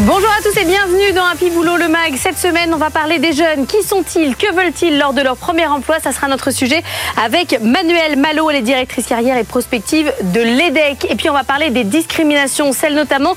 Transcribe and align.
Bonjour 0.00 0.28
à 0.28 0.42
tous 0.42 0.58
et 0.58 0.64
bienvenue 0.64 1.12
dans 1.12 1.24
Happy 1.24 1.50
Boulot 1.50 1.76
le 1.76 1.86
Mag. 1.86 2.16
Cette 2.16 2.36
semaine, 2.36 2.74
on 2.74 2.78
va 2.78 2.90
parler 2.90 3.20
des 3.20 3.32
jeunes. 3.32 3.64
Qui 3.64 3.80
sont-ils? 3.84 4.34
Que 4.34 4.52
veulent-ils 4.52 4.98
lors 4.98 5.12
de 5.12 5.22
leur 5.22 5.36
premier 5.36 5.68
emploi? 5.68 6.00
Ça 6.00 6.10
sera 6.10 6.26
notre 6.26 6.50
sujet 6.50 6.82
avec 7.24 7.60
Manuel 7.62 8.16
Malo, 8.16 8.50
elle 8.50 8.56
est 8.56 8.62
directrice 8.62 9.06
carrière 9.06 9.36
et 9.36 9.44
prospective 9.44 10.12
de 10.20 10.40
l'EDEC. 10.40 11.06
Et 11.08 11.14
puis, 11.14 11.30
on 11.30 11.32
va 11.32 11.44
parler 11.44 11.70
des 11.70 11.84
discriminations, 11.84 12.72
celles 12.72 12.96
notamment 12.96 13.36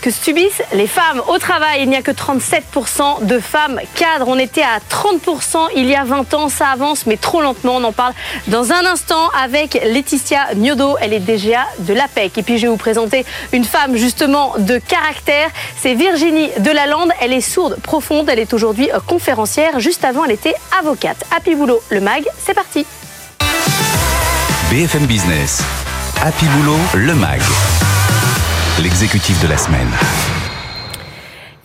que 0.00 0.12
subissent 0.12 0.62
les 0.74 0.86
femmes 0.86 1.20
au 1.26 1.38
travail. 1.38 1.82
Il 1.82 1.88
n'y 1.88 1.96
a 1.96 2.02
que 2.02 2.12
37% 2.12 3.24
de 3.26 3.40
femmes 3.40 3.80
cadres. 3.96 4.28
On 4.28 4.38
était 4.38 4.62
à 4.62 4.78
30% 4.88 5.70
il 5.74 5.86
y 5.86 5.96
a 5.96 6.04
20 6.04 6.34
ans. 6.34 6.48
Ça 6.48 6.68
avance, 6.68 7.06
mais 7.06 7.16
trop 7.16 7.40
lentement. 7.40 7.74
On 7.78 7.84
en 7.84 7.92
parle 7.92 8.12
dans 8.46 8.70
un 8.70 8.86
instant 8.86 9.28
avec 9.42 9.74
Laetitia 9.84 10.54
Niodo. 10.54 10.98
Elle 11.00 11.14
est 11.14 11.18
DGA 11.18 11.66
de 11.80 11.94
l'APEC. 11.94 12.38
Et 12.38 12.44
puis, 12.44 12.58
je 12.58 12.62
vais 12.62 12.68
vous 12.68 12.76
présenter 12.76 13.26
une 13.52 13.64
femme 13.64 13.96
justement 13.96 14.54
de 14.56 14.78
caractère. 14.78 15.50
C'est 15.76 15.95
Virginie 15.96 16.50
Delalande. 16.60 17.10
Elle 17.20 17.32
est 17.32 17.40
sourde 17.40 17.76
profonde. 17.82 18.28
Elle 18.28 18.38
est 18.38 18.52
aujourd'hui 18.52 18.90
euh, 18.92 19.00
conférencière. 19.00 19.80
Juste 19.80 20.04
avant, 20.04 20.24
elle 20.24 20.32
était 20.32 20.54
avocate. 20.78 21.24
Happy 21.34 21.54
Boulot, 21.54 21.80
le 21.90 22.00
MAG, 22.00 22.24
c'est 22.38 22.54
parti. 22.54 22.86
BFM 24.70 25.06
Business, 25.06 25.62
Happy 26.22 26.44
Boulot, 26.46 26.78
le 26.94 27.14
MAG, 27.14 27.40
l'exécutif 28.82 29.40
de 29.40 29.48
la 29.48 29.56
semaine. 29.56 29.88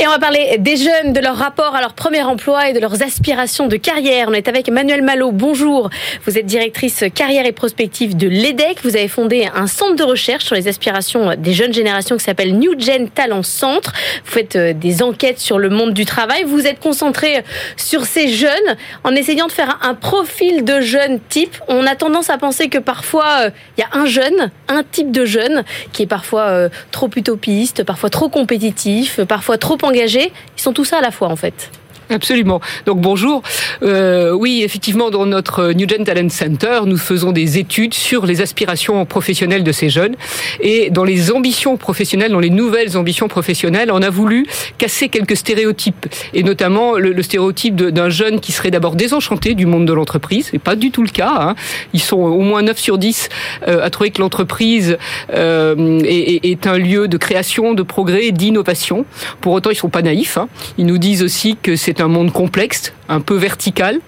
Et 0.02 0.07
on 0.07 0.09
va 0.09 0.17
parler 0.17 0.55
des 0.57 0.77
jeunes, 0.77 1.13
de 1.13 1.19
leur 1.19 1.35
rapport 1.35 1.75
à 1.75 1.80
leur 1.80 1.94
premier 1.94 2.23
emploi 2.23 2.69
et 2.69 2.73
de 2.73 2.80
leurs 2.80 3.03
aspirations 3.03 3.67
de 3.67 3.75
carrière. 3.75 4.30
On 4.30 4.33
est 4.33 4.47
avec 4.47 4.67
Emmanuel 4.67 5.03
Malo. 5.03 5.31
Bonjour. 5.31 5.91
Vous 6.25 6.39
êtes 6.39 6.47
directrice 6.47 7.03
carrière 7.13 7.45
et 7.45 7.52
prospective 7.52 8.17
de 8.17 8.27
l'EDEC. 8.27 8.80
Vous 8.83 8.95
avez 8.95 9.08
fondé 9.08 9.47
un 9.53 9.67
centre 9.67 9.95
de 9.95 10.03
recherche 10.03 10.45
sur 10.45 10.55
les 10.55 10.67
aspirations 10.67 11.35
des 11.38 11.53
jeunes 11.53 11.71
générations 11.71 12.17
qui 12.17 12.23
s'appelle 12.23 12.58
New 12.58 12.73
Gen 12.80 13.09
Talent 13.09 13.43
Centre. 13.43 13.93
Vous 14.25 14.31
faites 14.31 14.55
euh, 14.55 14.73
des 14.73 15.03
enquêtes 15.03 15.38
sur 15.38 15.59
le 15.59 15.69
monde 15.69 15.93
du 15.93 16.05
travail. 16.05 16.45
Vous 16.45 16.65
êtes 16.65 16.80
concentré 16.80 17.43
sur 17.77 18.05
ces 18.05 18.27
jeunes 18.27 18.75
en 19.03 19.11
essayant 19.11 19.45
de 19.45 19.52
faire 19.52 19.77
un 19.83 19.93
profil 19.93 20.65
de 20.65 20.81
jeune 20.81 21.19
type. 21.30 21.55
On 21.67 21.86
a 21.86 21.93
tendance 21.93 22.31
à 22.31 22.39
penser 22.39 22.69
que 22.69 22.80
parfois 22.80 23.45
euh, 23.45 23.49
il 23.77 23.81
y 23.81 23.83
a 23.83 23.99
un 23.99 24.08
jeune, 24.08 24.49
un 24.67 24.81
type 24.81 25.11
de 25.11 25.25
jeune 25.25 25.63
qui 25.93 26.02
est 26.02 26.08
parfois 26.08 26.47
euh, 26.47 26.69
trop 26.89 27.11
utopiste, 27.15 27.83
parfois 27.83 28.09
trop 28.09 28.30
compétitif, 28.30 29.21
parfois 29.25 29.59
trop 29.59 29.77
Ils 29.92 30.61
sont 30.61 30.73
tous 30.73 30.86
ça 30.86 31.00
à 31.00 31.02
la 31.02 31.11
fois 31.11 31.30
en 31.30 31.36
fait. 31.36 31.72
Absolument. 32.12 32.59
Donc 32.86 33.00
bonjour. 33.00 33.42
Euh, 33.84 34.34
oui, 34.34 34.64
effectivement, 34.64 35.09
dans 35.12 35.26
notre 35.26 35.72
New 35.72 35.88
Gen 35.88 36.04
Talent 36.04 36.30
Center, 36.30 36.81
nous 36.86 36.98
faisons 36.98 37.31
des 37.31 37.58
études 37.58 37.94
sur 37.94 38.26
les 38.26 38.42
aspirations 38.42 39.06
professionnelles 39.06 39.64
de 39.64 39.72
ces 39.72 39.90
jeunes. 39.90 40.16
Et 40.59 40.89
dans 40.89 41.05
les 41.05 41.32
ambitions 41.32 41.77
professionnelles, 41.77 42.32
dans 42.32 42.39
les 42.39 42.50
nouvelles 42.50 42.98
ambitions 42.98 43.30
professionnelles, 43.30 43.92
on 43.94 44.02
a 44.02 44.10
voulu 44.10 44.45
casser 44.77 45.08
quelques 45.08 45.38
stéréotypes. 45.38 46.05
Et 46.33 46.44
notamment 46.44 46.95
le, 46.95 47.21
stéréotype 47.23 47.76
d'un 47.76 48.10
jeune 48.10 48.39
qui 48.42 48.52
serait 48.52 48.71
d'abord 48.71 48.95
désenchanté 48.95 49.54
du 49.54 49.66
monde 49.66 49.86
de 49.86 49.94
l'entreprise. 49.94 50.50
C'est 50.52 50.60
pas 50.60 50.76
du 50.76 50.92
tout 50.92 51.04
le 51.04 51.10
cas. 51.10 51.33
hein. 51.39 51.55
Ils 51.94 52.02
sont 52.02 52.17
au 52.17 52.42
moins 52.42 52.61
9 52.61 52.77
sur 52.77 52.98
10 52.98 53.30
euh, 53.67 53.83
à 53.86 53.89
trouver 53.89 54.11
que 54.11 54.21
l'entreprise 54.21 54.98
euh, 55.33 56.02
est 56.04 56.67
un 56.67 56.77
lieu 56.77 57.08
de 57.08 57.17
création, 57.17 57.73
de 57.73 57.83
progrès, 57.83 58.32
d'innovation. 58.32 59.05
Pour 59.39 59.54
autant, 59.54 59.70
ils 59.70 59.76
sont 59.76 59.89
pas 59.89 60.02
naïfs. 60.02 60.38
hein. 60.38 60.50
Ils 60.77 60.86
nous 60.86 60.98
disent 60.98 61.23
aussi 61.23 61.55
que 61.61 61.76
c'est 61.76 62.01
un 62.02 62.08
monde 62.08 62.32
complexe, 62.32 62.94
un 63.12 63.20
peu 63.20 63.36
vertical, 63.36 64.00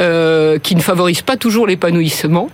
euh, 0.00 0.58
qui 0.58 0.76
ne 0.76 0.80
favorise 0.80 1.22
pas 1.22 1.36
toujours 1.36 1.66
l'épanouissement. 1.66 2.48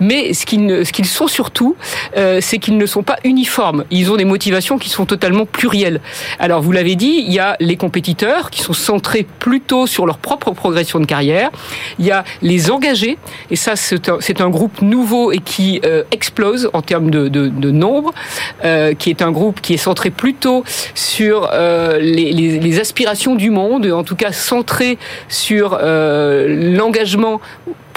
Mais 0.00 0.34
ce 0.34 0.44
qu'ils 0.46 1.06
sont 1.06 1.26
surtout, 1.26 1.76
euh, 2.16 2.40
c'est 2.40 2.58
qu'ils 2.58 2.76
ne 2.76 2.86
sont 2.86 3.02
pas 3.02 3.16
uniformes. 3.24 3.84
Ils 3.90 4.10
ont 4.12 4.16
des 4.16 4.24
motivations 4.24 4.78
qui 4.78 4.90
sont 4.90 5.06
totalement 5.06 5.46
plurielles. 5.46 6.00
Alors, 6.38 6.62
vous 6.62 6.72
l'avez 6.72 6.96
dit, 6.96 7.24
il 7.26 7.32
y 7.32 7.38
a 7.38 7.56
les 7.60 7.76
compétiteurs 7.76 8.50
qui 8.50 8.60
sont 8.60 8.72
centrés 8.72 9.26
plutôt 9.38 9.86
sur 9.86 10.06
leur 10.06 10.18
propre 10.18 10.52
progression 10.52 11.00
de 11.00 11.06
carrière. 11.06 11.50
Il 11.98 12.04
y 12.04 12.10
a 12.10 12.24
les 12.42 12.70
engagés, 12.70 13.18
et 13.50 13.56
ça, 13.56 13.74
c'est 13.76 14.40
un, 14.40 14.48
groupe 14.48 14.80
nouveau 14.80 15.30
et 15.30 15.38
qui 15.38 15.80
euh, 15.84 16.04
explose 16.10 16.70
en 16.72 16.80
termes 16.80 17.10
de, 17.10 17.70
nombre, 17.70 18.12
qui 18.98 19.10
est 19.10 19.22
un 19.22 19.30
groupe 19.30 19.60
qui 19.60 19.74
est 19.74 19.78
centré 19.78 20.10
plutôt 20.10 20.64
sur 20.94 21.50
les, 21.52 22.32
les 22.32 22.80
aspirations 22.80 23.34
du 23.34 23.50
monde, 23.50 23.86
en 23.86 24.04
tout 24.04 24.16
cas 24.16 24.27
centré 24.32 24.98
sur 25.28 25.78
euh, 25.80 26.46
l'engagement 26.76 27.40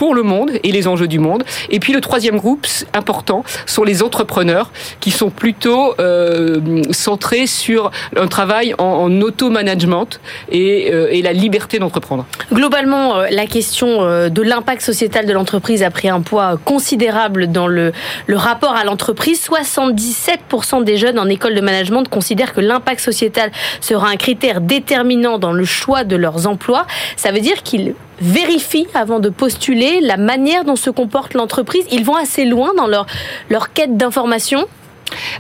pour 0.01 0.15
le 0.15 0.23
monde 0.23 0.49
et 0.63 0.71
les 0.71 0.87
enjeux 0.87 1.07
du 1.07 1.19
monde. 1.19 1.43
Et 1.69 1.79
puis 1.79 1.93
le 1.93 2.01
troisième 2.01 2.37
groupe 2.37 2.65
important 2.95 3.43
sont 3.67 3.83
les 3.83 4.01
entrepreneurs 4.01 4.71
qui 4.99 5.11
sont 5.11 5.29
plutôt 5.29 5.93
euh, 5.99 6.81
centrés 6.89 7.45
sur 7.45 7.91
un 8.15 8.25
travail 8.25 8.73
en, 8.79 8.83
en 8.83 9.21
auto-management 9.21 10.19
et, 10.51 10.91
euh, 10.91 11.07
et 11.11 11.21
la 11.21 11.33
liberté 11.33 11.77
d'entreprendre. 11.77 12.25
Globalement, 12.51 13.19
euh, 13.19 13.27
la 13.29 13.45
question 13.45 14.01
de 14.27 14.41
l'impact 14.41 14.81
sociétal 14.81 15.27
de 15.27 15.33
l'entreprise 15.33 15.83
a 15.83 15.91
pris 15.91 16.09
un 16.09 16.21
poids 16.21 16.57
considérable 16.65 17.51
dans 17.51 17.67
le, 17.67 17.91
le 18.25 18.37
rapport 18.37 18.73
à 18.73 18.83
l'entreprise. 18.83 19.47
77% 19.47 20.83
des 20.83 20.97
jeunes 20.97 21.19
en 21.19 21.27
école 21.27 21.53
de 21.53 21.61
management 21.61 22.09
considèrent 22.09 22.55
que 22.55 22.61
l'impact 22.61 23.01
sociétal 23.01 23.51
sera 23.81 24.07
un 24.07 24.15
critère 24.15 24.61
déterminant 24.61 25.37
dans 25.37 25.51
le 25.51 25.63
choix 25.63 26.03
de 26.03 26.15
leurs 26.15 26.47
emplois. 26.47 26.87
Ça 27.17 27.31
veut 27.31 27.39
dire 27.39 27.61
qu'ils 27.61 27.93
vérifient 28.21 28.87
avant 28.93 29.19
de 29.19 29.29
postuler 29.29 29.99
la 30.01 30.17
manière 30.17 30.63
dont 30.63 30.75
se 30.75 30.89
comporte 30.89 31.33
l'entreprise. 31.33 31.85
Ils 31.91 32.05
vont 32.05 32.15
assez 32.15 32.45
loin 32.45 32.73
dans 32.75 32.87
leur, 32.87 33.05
leur 33.49 33.73
quête 33.73 33.97
d'information. 33.97 34.67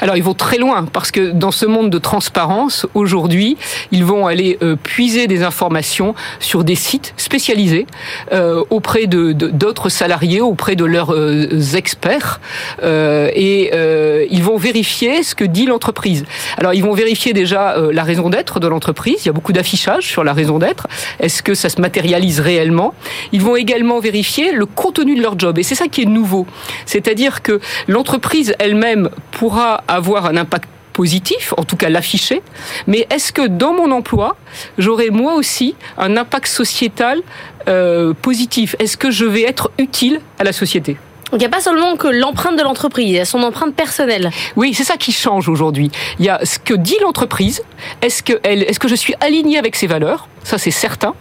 Alors 0.01 0.17
ils 0.17 0.23
vont 0.23 0.33
très 0.33 0.57
loin 0.57 0.85
parce 0.85 1.11
que 1.11 1.31
dans 1.31 1.51
ce 1.51 1.65
monde 1.65 1.89
de 1.89 1.97
transparence, 1.97 2.87
aujourd'hui, 2.93 3.57
ils 3.91 4.03
vont 4.03 4.27
aller 4.27 4.57
euh, 4.61 4.75
puiser 4.75 5.27
des 5.27 5.43
informations 5.43 6.13
sur 6.39 6.63
des 6.63 6.75
sites 6.75 7.13
spécialisés 7.17 7.87
euh, 8.31 8.63
auprès 8.69 9.07
de 9.07 9.31
d'autres 9.31 9.89
salariés, 9.89 10.41
auprès 10.41 10.75
de 10.75 10.85
leurs 10.85 11.13
euh, 11.13 11.75
experts, 11.75 12.41
euh, 12.83 13.29
et 13.33 13.71
euh, 13.73 14.25
ils 14.29 14.43
vont 14.43 14.57
vérifier 14.57 15.23
ce 15.23 15.35
que 15.35 15.45
dit 15.45 15.65
l'entreprise. 15.65 16.25
Alors 16.57 16.73
ils 16.73 16.83
vont 16.83 16.93
vérifier 16.93 17.33
déjà 17.33 17.77
euh, 17.77 17.91
la 17.93 18.03
raison 18.03 18.29
d'être 18.29 18.59
de 18.59 18.67
l'entreprise. 18.67 19.23
Il 19.23 19.27
y 19.27 19.29
a 19.29 19.33
beaucoup 19.33 19.53
d'affichage 19.53 20.05
sur 20.07 20.23
la 20.23 20.33
raison 20.33 20.59
d'être. 20.59 20.87
Est-ce 21.19 21.43
que 21.43 21.53
ça 21.53 21.69
se 21.69 21.79
matérialise 21.79 22.39
réellement? 22.39 22.93
Ils 23.31 23.41
vont 23.41 23.55
également 23.55 23.99
vérifier 23.99 24.51
le 24.51 24.65
contenu 24.65 25.15
de 25.15 25.21
leur 25.21 25.37
job, 25.37 25.59
et 25.59 25.63
c'est 25.63 25.75
ça 25.75 25.87
qui 25.87 26.01
est 26.01 26.05
nouveau. 26.05 26.45
C'est-à-dire 26.85 27.41
que 27.41 27.59
l'entreprise 27.87 28.55
elle-même 28.59 29.09
pourra 29.51 29.83
avoir 29.89 30.27
un 30.27 30.37
impact 30.37 30.69
positif, 30.93 31.53
en 31.57 31.63
tout 31.63 31.75
cas 31.75 31.89
l'afficher, 31.89 32.41
mais 32.87 33.05
est-ce 33.09 33.33
que 33.33 33.47
dans 33.47 33.73
mon 33.73 33.91
emploi, 33.91 34.37
j'aurai 34.77 35.09
moi 35.09 35.33
aussi 35.33 35.75
un 35.97 36.15
impact 36.15 36.47
sociétal 36.47 37.19
euh, 37.67 38.13
positif? 38.13 38.77
Est-ce 38.79 38.95
que 38.95 39.11
je 39.11 39.25
vais 39.25 39.41
être 39.41 39.69
utile 39.77 40.21
à 40.39 40.45
la 40.45 40.53
société? 40.53 40.95
Donc 41.31 41.41
il 41.41 41.43
n'y 41.43 41.45
a 41.45 41.49
pas 41.49 41.59
seulement 41.59 41.97
que 41.97 42.07
l'empreinte 42.07 42.57
de 42.57 42.63
l'entreprise, 42.63 43.09
il 43.09 43.15
y 43.15 43.19
a 43.19 43.25
son 43.25 43.43
empreinte 43.43 43.75
personnelle. 43.75 44.31
Oui, 44.55 44.73
c'est 44.73 44.85
ça 44.85 44.95
qui 44.95 45.11
change 45.11 45.49
aujourd'hui. 45.49 45.91
Il 46.19 46.25
y 46.25 46.29
a 46.29 46.39
ce 46.45 46.57
que 46.57 46.73
dit 46.73 46.97
l'entreprise. 47.01 47.61
Est-ce 48.01 48.23
que, 48.23 48.39
elle, 48.43 48.63
est-ce 48.63 48.79
que 48.79 48.87
je 48.87 48.95
suis 48.95 49.15
aligné 49.19 49.57
avec 49.57 49.75
ses 49.75 49.87
valeurs? 49.87 50.29
Ça, 50.45 50.57
c'est 50.57 50.71
certain. 50.71 51.13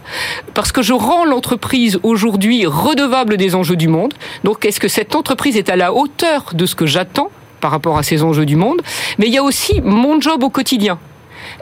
Parce 0.53 0.71
que 0.71 0.81
je 0.81 0.93
rends 0.93 1.25
l'entreprise 1.25 1.99
aujourd'hui 2.03 2.65
redevable 2.65 3.35
des 3.35 3.55
enjeux 3.55 3.75
du 3.75 3.89
monde. 3.89 4.13
Donc, 4.45 4.65
est-ce 4.65 4.79
que 4.79 4.87
cette 4.87 5.15
entreprise 5.15 5.57
est 5.57 5.69
à 5.69 5.75
la 5.75 5.93
hauteur 5.93 6.51
de 6.53 6.65
ce 6.65 6.75
que 6.75 6.85
j'attends? 6.85 7.29
Par 7.61 7.71
rapport 7.71 7.97
à 7.97 8.03
ces 8.03 8.23
enjeux 8.23 8.45
du 8.45 8.57
monde 8.57 8.81
Mais 9.17 9.27
il 9.27 9.33
y 9.33 9.37
a 9.37 9.43
aussi 9.43 9.79
mon 9.81 10.19
job 10.19 10.43
au 10.43 10.49
quotidien. 10.49 10.99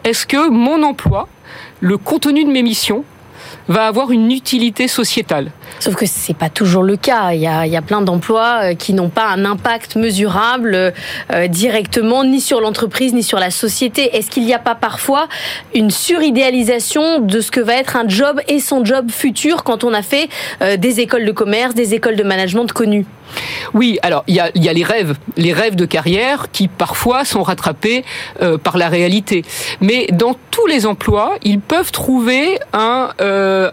Est-ce 0.04 0.25
que 0.25 0.50
mon 0.50 0.81
emploi, 0.84 1.28
le 1.80 1.98
contenu 1.98 2.44
de 2.44 2.50
mes 2.50 2.63
missions, 2.63 3.04
va 3.68 3.86
avoir 3.86 4.12
une 4.12 4.31
utilité 4.31 4.88
sociétale? 4.88 5.51
Sauf 5.80 5.95
que 5.95 6.06
c'est 6.06 6.36
pas 6.36 6.50
toujours 6.50 6.83
le 6.83 6.98
cas. 6.98 7.31
Il 7.31 7.39
y 7.39 7.48
a, 7.48 7.81
plein 7.81 8.01
d'emplois 8.01 8.60
euh, 8.63 8.75
qui 8.75 8.94
n'ont 8.94 9.10
pas 9.10 9.27
un 9.27 9.45
impact 9.45 9.95
mesurable 9.95 10.94
euh, 11.33 11.48
directement 11.48 12.24
ni 12.24 12.42
sur 12.42 12.60
l'entreprise 12.60 13.13
ni 13.13 13.24
sur 13.24 13.39
la 13.39 13.51
société. 13.51 14.16
Est-ce 14.18 14.30
qu'il 14.30 14.44
n'y 14.44 14.54
a 14.54 14.60
pas 14.60 14.75
parfois 14.75 15.27
une 15.74 15.92
suridéalisation 15.92 17.19
de 17.19 17.39
ce 17.39 17.51
que 17.51 17.62
va 17.62 17.75
être 17.75 17.95
un 17.95 18.07
job 18.10 18.42
et 18.48 18.60
son 18.60 18.83
job 18.83 19.10
futur 19.10 19.63
quand 19.63 19.83
on 19.83 19.94
a 19.94 20.01
fait 20.01 20.27
euh, 20.62 20.75
des 20.75 21.00
écoles 21.00 21.25
de 21.25 21.31
commerce, 21.31 21.75
des 21.75 21.94
écoles 21.94 22.18
de 22.18 22.24
management 22.24 22.72
connues? 22.72 23.06
Oui, 23.75 24.00
alors 24.01 24.24
il 24.25 24.33
y 24.36 24.39
a, 24.39 24.74
les 24.74 24.83
rêves, 24.83 25.13
les 25.38 25.54
rêves 25.54 25.75
de 25.75 25.86
carrière 25.86 26.48
qui 26.51 26.68
parfois 26.68 27.25
sont 27.25 27.44
rattrapés 27.44 28.04
par 28.63 28.75
la 28.75 28.89
réalité. 28.89 29.44
Mais 29.81 30.07
dans 30.12 30.36
tous 30.50 30.65
les 30.65 30.88
emplois, 30.88 31.36
ils 31.44 31.60
peuvent 31.60 31.92
trouver 31.92 32.57
un 32.74 33.12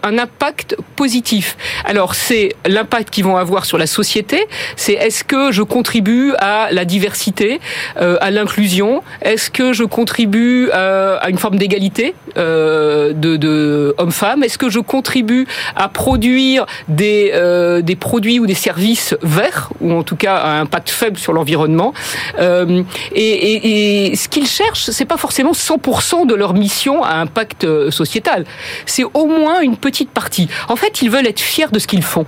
impact 0.03 0.77
positif. 0.95 1.57
Alors 1.87 2.15
c'est 2.15 2.53
l'impact 2.65 3.09
qu'ils 3.11 3.23
vont 3.23 3.37
avoir 3.37 3.63
sur 3.63 3.77
la 3.77 3.87
société. 3.87 4.45
C'est 4.75 4.91
est-ce 4.91 5.23
que 5.23 5.53
je 5.53 5.63
contribue 5.63 6.33
à 6.37 6.67
la 6.71 6.83
diversité, 6.83 7.61
euh, 8.01 8.17
à 8.19 8.29
l'inclusion? 8.29 9.03
Est-ce 9.21 9.49
que 9.49 9.71
je 9.71 9.85
contribue 9.85 10.69
euh, 10.73 11.17
à 11.21 11.29
une 11.29 11.37
forme 11.37 11.55
d'égalité? 11.55 12.13
Euh, 12.37 13.13
de, 13.13 13.37
de 13.37 13.95
hommes-femmes 13.97 14.43
Est-ce 14.43 14.57
que 14.57 14.69
je 14.69 14.79
contribue 14.79 15.47
à 15.75 15.89
produire 15.89 16.65
des, 16.87 17.31
euh, 17.33 17.81
des 17.81 17.95
produits 17.95 18.39
ou 18.39 18.45
des 18.45 18.53
services 18.53 19.15
verts 19.21 19.69
ou 19.81 19.93
en 19.93 20.03
tout 20.03 20.15
cas 20.15 20.41
un 20.43 20.61
impact 20.61 20.89
faible 20.89 21.17
sur 21.17 21.33
l'environnement. 21.33 21.93
Euh, 22.39 22.83
et, 23.13 23.21
et, 23.21 24.11
et, 24.11 24.15
ce 24.15 24.27
qu'ils 24.27 24.47
cherchent, 24.47 24.89
c'est 24.89 25.05
pas 25.05 25.17
forcément 25.17 25.51
100% 25.51 26.27
de 26.27 26.35
leur 26.35 26.53
mission 26.53 27.03
à 27.03 27.15
impact 27.15 27.63
euh, 27.63 27.91
sociétal. 27.91 28.45
C'est 28.85 29.03
au 29.03 29.25
moins 29.25 29.61
une 29.61 29.77
petite 29.77 30.09
partie. 30.11 30.47
En 30.69 30.75
fait, 30.75 31.01
ils 31.01 31.09
veulent 31.09 31.27
être 31.27 31.39
fiers 31.39 31.67
de 31.71 31.79
ce 31.79 31.87
qu'ils 31.87 32.03
font 32.03 32.25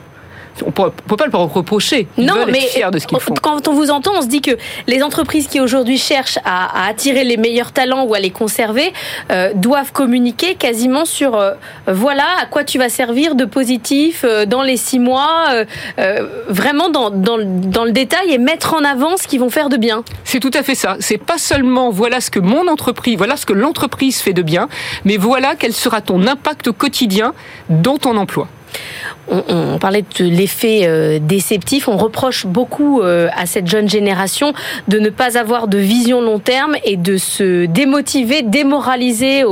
on 0.61 0.67
ne 0.67 0.71
peut 0.71 1.15
pas 1.15 1.25
le 1.25 1.37
reprocher. 1.37 2.07
Ils 2.17 2.25
non, 2.25 2.45
mais 2.47 2.69
de 2.91 2.99
ce 2.99 3.07
qu'ils 3.07 3.19
font. 3.19 3.33
quand 3.41 3.67
on 3.67 3.73
vous 3.73 3.91
entend, 3.91 4.11
on 4.17 4.21
se 4.21 4.27
dit 4.27 4.41
que 4.41 4.57
les 4.87 5.03
entreprises 5.03 5.47
qui 5.47 5.59
aujourd'hui 5.59 5.97
cherchent 5.97 6.39
à, 6.45 6.83
à, 6.85 6.89
attirer 6.89 7.23
les 7.23 7.37
meilleurs 7.37 7.71
talents 7.71 8.03
ou 8.05 8.13
à 8.13 8.19
les 8.19 8.29
conserver 8.29 8.93
euh, 9.31 9.51
doivent 9.55 9.91
communiquer 9.91 10.55
quasiment 10.55 11.05
sur 11.05 11.35
euh, 11.35 11.53
voilà 11.87 12.25
à 12.41 12.45
quoi 12.45 12.63
tu 12.63 12.77
vas 12.77 12.89
servir 12.89 13.35
de 13.35 13.45
positif 13.45 14.23
euh, 14.23 14.45
dans 14.45 14.61
les 14.61 14.77
six 14.77 14.99
mois, 14.99 15.47
vraiment 16.47 16.89
dans, 16.89 17.09
dans, 17.09 17.37
dans, 17.37 17.85
le 17.85 17.91
détail 17.91 18.31
et 18.31 18.37
mettre 18.37 18.73
en 18.73 18.83
avant 18.83 19.17
ce 19.17 19.27
qu'ils 19.27 19.39
vont 19.39 19.49
faire 19.49 19.69
de 19.69 19.77
bien. 19.77 20.03
C'est 20.23 20.39
tout 20.39 20.51
à 20.53 20.63
fait 20.63 20.75
ça. 20.75 20.97
C'est 20.99 21.17
pas 21.17 21.37
seulement 21.37 21.89
voilà 21.89 22.21
ce 22.21 22.31
que 22.31 22.39
mon 22.39 22.67
entreprise, 22.67 23.17
voilà 23.17 23.37
ce 23.37 23.45
que 23.45 23.53
l'entreprise 23.53 24.19
fait 24.19 24.33
de 24.33 24.41
bien, 24.41 24.67
mais 25.05 25.17
voilà 25.17 25.55
quel 25.57 25.73
sera 25.73 26.01
ton 26.01 26.27
impact 26.27 26.71
quotidien 26.71 27.33
dans 27.69 27.97
ton 27.97 28.17
emploi 28.17 28.47
on, 29.29 29.77
parlait 29.79 30.03
de 30.17 30.25
l'effet 30.25 30.81
euh, 30.83 31.19
déceptif. 31.19 31.87
On 31.87 31.97
reproche 31.97 32.45
beaucoup 32.45 33.01
euh, 33.01 33.29
à 33.35 33.45
cette 33.45 33.67
jeune 33.67 33.87
génération 33.87 34.53
de 34.87 34.99
ne 34.99 35.09
pas 35.09 35.37
avoir 35.37 35.67
de 35.67 35.77
vision 35.77 36.21
long 36.21 36.39
terme 36.39 36.75
et 36.83 36.97
de 36.97 37.17
se 37.17 37.65
démotiver, 37.65 38.41
démoraliser 38.41 39.43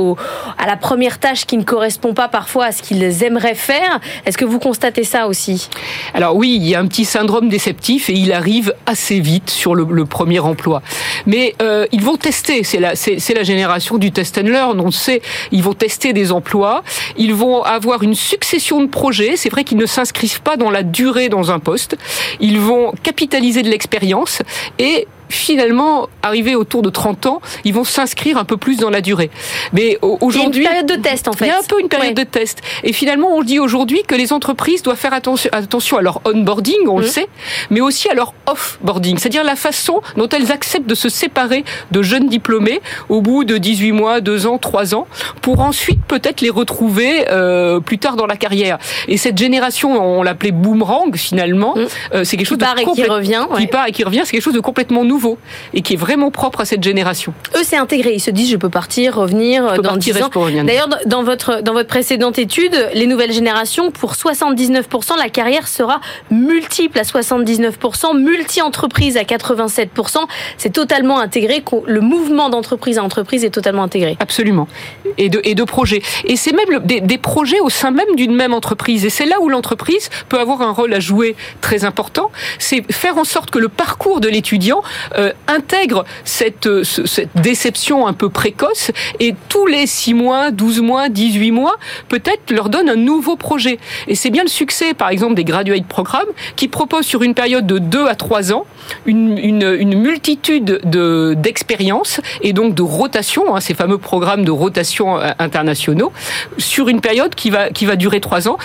à 0.58 0.66
la 0.66 0.76
première 0.76 1.18
tâche 1.18 1.46
qui 1.46 1.56
ne 1.56 1.62
correspond 1.62 2.14
pas 2.14 2.28
parfois 2.28 2.66
à 2.66 2.72
ce 2.72 2.82
qu'ils 2.82 3.22
aimeraient 3.22 3.54
faire. 3.54 4.00
Est-ce 4.26 4.38
que 4.38 4.44
vous 4.44 4.58
constatez 4.58 5.04
ça 5.04 5.28
aussi? 5.28 5.68
Alors 6.14 6.36
oui, 6.36 6.56
il 6.60 6.66
y 6.66 6.74
a 6.74 6.80
un 6.80 6.86
petit 6.86 7.04
syndrome 7.04 7.48
déceptif 7.48 8.10
et 8.10 8.14
il 8.14 8.32
arrive 8.32 8.74
assez 8.86 9.20
vite 9.20 9.50
sur 9.50 9.74
le, 9.74 10.04
premier 10.04 10.38
emploi. 10.38 10.82
Mais 11.26 11.54
euh, 11.60 11.86
ils 11.92 12.02
vont 12.02 12.16
tester. 12.16 12.64
C'est 12.64 12.78
la, 12.78 12.96
c'est, 12.96 13.34
la 13.34 13.42
génération 13.42 13.98
du 13.98 14.10
test 14.10 14.38
and 14.38 14.48
learn. 14.48 14.80
On 14.80 14.90
sait, 14.90 15.22
ils 15.52 15.62
vont 15.62 15.74
tester 15.74 16.12
des 16.12 16.32
emplois. 16.32 16.82
Ils 17.16 17.34
vont 17.34 17.62
avoir 17.62 18.02
une 18.02 18.14
succession 18.14 18.80
de 18.80 18.86
projets. 18.86 19.07
C'est 19.36 19.48
vrai 19.48 19.64
qu'ils 19.64 19.78
ne 19.78 19.86
s'inscrivent 19.86 20.42
pas 20.42 20.56
dans 20.56 20.70
la 20.70 20.82
durée 20.82 21.28
dans 21.28 21.50
un 21.50 21.58
poste. 21.58 21.96
Ils 22.40 22.60
vont 22.60 22.92
capitaliser 23.02 23.62
de 23.62 23.68
l'expérience 23.68 24.42
et 24.78 25.06
finalement, 25.28 26.08
arrivé 26.22 26.54
autour 26.54 26.82
de 26.82 26.90
30 26.90 27.26
ans, 27.26 27.40
ils 27.64 27.74
vont 27.74 27.84
s'inscrire 27.84 28.38
un 28.38 28.44
peu 28.44 28.56
plus 28.56 28.76
dans 28.76 28.90
la 28.90 29.00
durée. 29.00 29.30
Mais 29.72 29.98
aujourd'hui, 30.02 30.62
il 30.62 30.64
y 30.64 30.66
a 30.66 30.80
une 30.80 30.86
période 30.86 30.98
de 30.98 31.08
test 31.08 31.28
en 31.28 31.32
fait. 31.32 31.46
Il 31.46 31.48
y 31.48 31.50
a 31.50 31.58
un 31.58 31.62
peu 31.62 31.80
une 31.80 31.88
période 31.88 32.18
ouais. 32.18 32.24
de 32.24 32.28
test. 32.30 32.60
Et 32.84 32.92
finalement, 32.92 33.28
on 33.28 33.42
dit 33.42 33.58
aujourd'hui 33.58 34.02
que 34.06 34.14
les 34.14 34.32
entreprises 34.32 34.82
doivent 34.82 34.98
faire 34.98 35.12
attention, 35.12 35.50
attention 35.52 35.98
à 35.98 36.02
leur 36.02 36.20
onboarding, 36.24 36.88
on 36.88 36.98
mmh. 36.98 37.02
le 37.02 37.06
sait, 37.06 37.28
mais 37.70 37.80
aussi 37.80 38.08
à 38.08 38.14
leur 38.14 38.32
offboarding, 38.46 39.18
c'est-à-dire 39.18 39.44
la 39.44 39.56
façon 39.56 40.00
dont 40.16 40.28
elles 40.28 40.52
acceptent 40.52 40.86
de 40.86 40.94
se 40.94 41.08
séparer 41.08 41.64
de 41.90 42.02
jeunes 42.02 42.28
diplômés 42.28 42.80
au 43.08 43.20
bout 43.20 43.44
de 43.44 43.58
18 43.58 43.92
mois, 43.92 44.20
2 44.20 44.46
ans, 44.46 44.58
3 44.58 44.94
ans, 44.94 45.06
pour 45.42 45.60
ensuite 45.60 46.00
peut-être 46.06 46.40
les 46.40 46.50
retrouver 46.50 47.26
euh, 47.30 47.80
plus 47.80 47.98
tard 47.98 48.16
dans 48.16 48.26
la 48.26 48.36
carrière. 48.36 48.78
Et 49.08 49.16
cette 49.16 49.38
génération, 49.38 50.00
on 50.00 50.22
l'appelait 50.22 50.52
boomerang 50.52 51.16
finalement, 51.16 51.74
mmh. 51.76 51.86
euh, 52.14 52.24
c'est 52.24 52.36
quelque 52.36 52.46
chose 52.46 52.58
qui 52.58 52.64
de 52.64 52.68
part 52.68 52.78
et 52.78 52.84
qui 52.84 53.04
revient, 53.04 53.46
qui 53.56 53.66
part 53.66 53.86
et 53.86 53.92
qui 53.92 54.04
revient, 54.04 54.22
c'est 54.24 54.32
quelque 54.32 54.42
chose 54.42 54.54
de 54.54 54.60
complètement 54.60 55.04
nouveau 55.04 55.17
nouveau 55.18 55.38
et 55.74 55.82
qui 55.82 55.94
est 55.94 55.96
vraiment 55.96 56.30
propre 56.30 56.60
à 56.60 56.64
cette 56.64 56.82
génération. 56.82 57.34
Eux, 57.56 57.64
c'est 57.64 57.76
intégré. 57.76 58.14
Ils 58.14 58.20
se 58.20 58.30
disent, 58.30 58.50
je 58.50 58.56
peux 58.56 58.68
partir, 58.68 59.16
revenir 59.16 59.66
peux 59.74 59.82
dans 59.82 59.94
partir 59.94 60.14
10 60.14 60.22
ans. 60.22 60.30
D'ailleurs, 60.64 60.88
dans 61.06 61.24
votre, 61.24 61.60
dans 61.60 61.72
votre 61.72 61.88
précédente 61.88 62.38
étude, 62.38 62.88
les 62.94 63.06
nouvelles 63.06 63.32
générations, 63.32 63.90
pour 63.90 64.12
79%, 64.12 65.18
la 65.18 65.28
carrière 65.28 65.66
sera 65.66 66.00
multiple 66.30 66.98
à 66.98 67.02
79%, 67.02 68.16
multi-entreprise 68.16 69.16
à 69.16 69.22
87%. 69.22 70.18
C'est 70.56 70.72
totalement 70.72 71.18
intégré. 71.18 71.64
Le 71.86 72.00
mouvement 72.00 72.48
d'entreprise 72.48 72.98
à 72.98 73.02
entreprise 73.02 73.44
est 73.44 73.50
totalement 73.50 73.82
intégré. 73.82 74.16
Absolument. 74.20 74.68
Et 75.16 75.28
de, 75.28 75.40
et 75.42 75.56
de 75.56 75.64
projets. 75.64 76.02
Et 76.24 76.36
c'est 76.36 76.52
même 76.52 76.70
le, 76.70 76.78
des, 76.78 77.00
des 77.00 77.18
projets 77.18 77.60
au 77.60 77.70
sein 77.70 77.90
même 77.90 78.14
d'une 78.14 78.34
même 78.34 78.54
entreprise. 78.54 79.04
Et 79.04 79.10
c'est 79.10 79.26
là 79.26 79.40
où 79.40 79.48
l'entreprise 79.48 80.10
peut 80.28 80.38
avoir 80.38 80.62
un 80.62 80.70
rôle 80.70 80.94
à 80.94 81.00
jouer 81.00 81.34
très 81.60 81.84
important. 81.84 82.30
C'est 82.60 82.90
faire 82.92 83.18
en 83.18 83.24
sorte 83.24 83.50
que 83.50 83.58
le 83.58 83.68
parcours 83.68 84.20
de 84.20 84.28
l'étudiant 84.28 84.82
euh, 85.16 85.32
intègre 85.46 86.04
cette, 86.24 86.66
euh, 86.66 86.84
cette 86.84 87.30
déception 87.36 88.06
un 88.06 88.12
peu 88.12 88.28
précoce 88.28 88.90
et 89.20 89.34
tous 89.48 89.66
les 89.66 89.86
6 89.86 90.14
mois, 90.14 90.50
12 90.50 90.80
mois, 90.80 91.08
18 91.08 91.50
mois, 91.50 91.76
peut-être 92.08 92.50
leur 92.50 92.68
donne 92.68 92.88
un 92.88 92.96
nouveau 92.96 93.36
projet. 93.36 93.78
Et 94.06 94.14
c'est 94.14 94.30
bien 94.30 94.42
le 94.42 94.48
succès, 94.48 94.94
par 94.94 95.10
exemple, 95.10 95.34
des 95.34 95.44
graduate 95.44 95.86
programmes 95.86 96.28
qui 96.56 96.68
proposent 96.68 97.06
sur 97.06 97.22
une 97.22 97.34
période 97.34 97.66
de 97.66 97.78
2 97.78 98.06
à 98.06 98.14
3 98.14 98.52
ans 98.52 98.66
une, 99.06 99.38
une, 99.38 99.76
une 99.78 99.98
multitude 99.98 100.80
de, 100.84 101.34
d'expériences 101.36 102.20
et 102.42 102.52
donc 102.52 102.74
de 102.74 102.82
rotation, 102.82 103.54
hein, 103.54 103.60
ces 103.60 103.74
fameux 103.74 103.98
programmes 103.98 104.44
de 104.44 104.50
rotation 104.50 105.18
euh, 105.18 105.30
internationaux, 105.38 106.12
sur 106.58 106.88
une 106.88 107.00
période 107.00 107.34
qui 107.34 107.50
va, 107.50 107.70
qui 107.70 107.86
va 107.86 107.96
durer 107.96 108.20
3 108.20 108.48
ans 108.48 108.58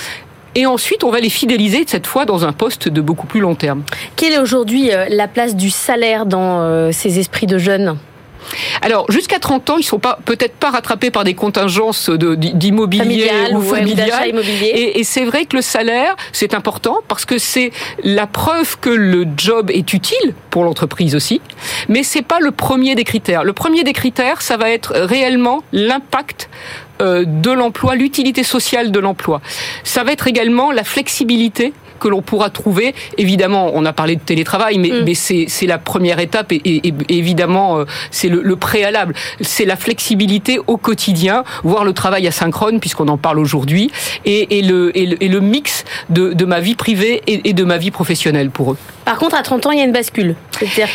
et 0.55 0.65
ensuite 0.65 1.03
on 1.03 1.11
va 1.11 1.19
les 1.19 1.29
fidéliser 1.29 1.83
cette 1.87 2.07
fois 2.07 2.25
dans 2.25 2.45
un 2.45 2.53
poste 2.53 2.89
de 2.89 3.01
beaucoup 3.01 3.27
plus 3.27 3.39
long 3.39 3.55
terme. 3.55 3.83
Quelle 4.15 4.33
est 4.33 4.39
aujourd'hui 4.39 4.91
la 5.09 5.27
place 5.27 5.55
du 5.55 5.69
salaire 5.69 6.25
dans 6.25 6.91
ces 6.91 7.19
esprits 7.19 7.47
de 7.47 7.57
jeunes? 7.57 7.97
Alors, 8.81 9.09
jusqu'à 9.11 9.39
30 9.39 9.69
ans, 9.69 9.77
ils 9.77 9.83
sont 9.83 9.99
pas 9.99 10.19
peut-être 10.25 10.55
pas 10.55 10.71
rattrapés 10.71 11.11
par 11.11 11.23
des 11.23 11.33
contingences 11.33 12.09
d'immobilier 12.09 13.31
ou 13.53 13.61
familial. 13.61 14.29
immobilier. 14.29 14.67
Et, 14.67 14.99
et 14.99 15.03
c'est 15.03 15.25
vrai 15.25 15.45
que 15.45 15.55
le 15.55 15.61
salaire, 15.61 16.15
c'est 16.31 16.53
important 16.53 16.97
parce 17.07 17.25
que 17.25 17.37
c'est 17.37 17.71
la 18.03 18.27
preuve 18.27 18.79
que 18.79 18.89
le 18.89 19.25
job 19.37 19.69
est 19.71 19.93
utile 19.93 20.33
pour 20.49 20.63
l'entreprise 20.63 21.15
aussi. 21.15 21.41
Mais 21.89 22.03
c'est 22.03 22.21
pas 22.21 22.39
le 22.39 22.51
premier 22.51 22.95
des 22.95 23.03
critères. 23.03 23.43
Le 23.43 23.53
premier 23.53 23.83
des 23.83 23.93
critères, 23.93 24.41
ça 24.41 24.57
va 24.57 24.69
être 24.69 24.93
réellement 24.93 25.63
l'impact 25.71 26.49
de 26.99 27.51
l'emploi, 27.51 27.95
l'utilité 27.95 28.43
sociale 28.43 28.91
de 28.91 28.99
l'emploi. 28.99 29.41
Ça 29.83 30.03
va 30.03 30.13
être 30.13 30.27
également 30.27 30.71
la 30.71 30.83
flexibilité 30.83 31.73
que 32.03 32.09
l'on 32.09 32.21
pourra 32.21 32.49
trouver. 32.49 32.93
Évidemment, 33.17 33.71
on 33.73 33.85
a 33.85 33.93
parlé 33.93 34.17
de 34.17 34.21
télétravail, 34.21 34.77
mais, 34.77 34.89
mm. 34.89 35.03
mais 35.05 35.15
c'est 35.15 35.67
la 35.67 35.77
première 35.77 36.19
étape 36.19 36.51
et, 36.51 36.61
et, 36.65 36.87
et 36.87 37.17
évidemment, 37.17 37.79
euh, 37.79 37.85
c'est 38.11 38.27
le, 38.27 38.41
le, 38.41 38.55
préalable. 38.57 39.13
C'est 39.39 39.63
la 39.63 39.77
flexibilité 39.77 40.59
au 40.67 40.75
quotidien, 40.75 41.45
voire 41.63 41.85
le 41.85 41.93
travail 41.93 42.27
asynchrone, 42.27 42.81
puisqu'on 42.81 43.07
en 43.07 43.17
parle 43.17 43.39
aujourd'hui, 43.39 43.89
et, 44.25 44.59
et, 44.59 44.61
le, 44.61 44.95
et, 44.97 45.05
le, 45.05 45.23
et 45.23 45.29
le 45.29 45.39
mix 45.39 45.85
de, 46.09 46.33
de 46.33 46.45
ma 46.45 46.59
vie 46.59 46.75
privée 46.75 47.21
et, 47.25 47.49
et 47.49 47.53
de 47.53 47.63
ma 47.63 47.77
vie 47.77 47.91
professionnelle 47.91 48.49
pour 48.49 48.73
eux. 48.73 48.77
Par 49.05 49.17
contre, 49.17 49.35
à 49.35 49.43
30 49.43 49.67
ans, 49.67 49.71
il 49.71 49.79
y 49.79 49.81
a 49.81 49.85
une 49.85 49.91
bascule. 49.91 50.35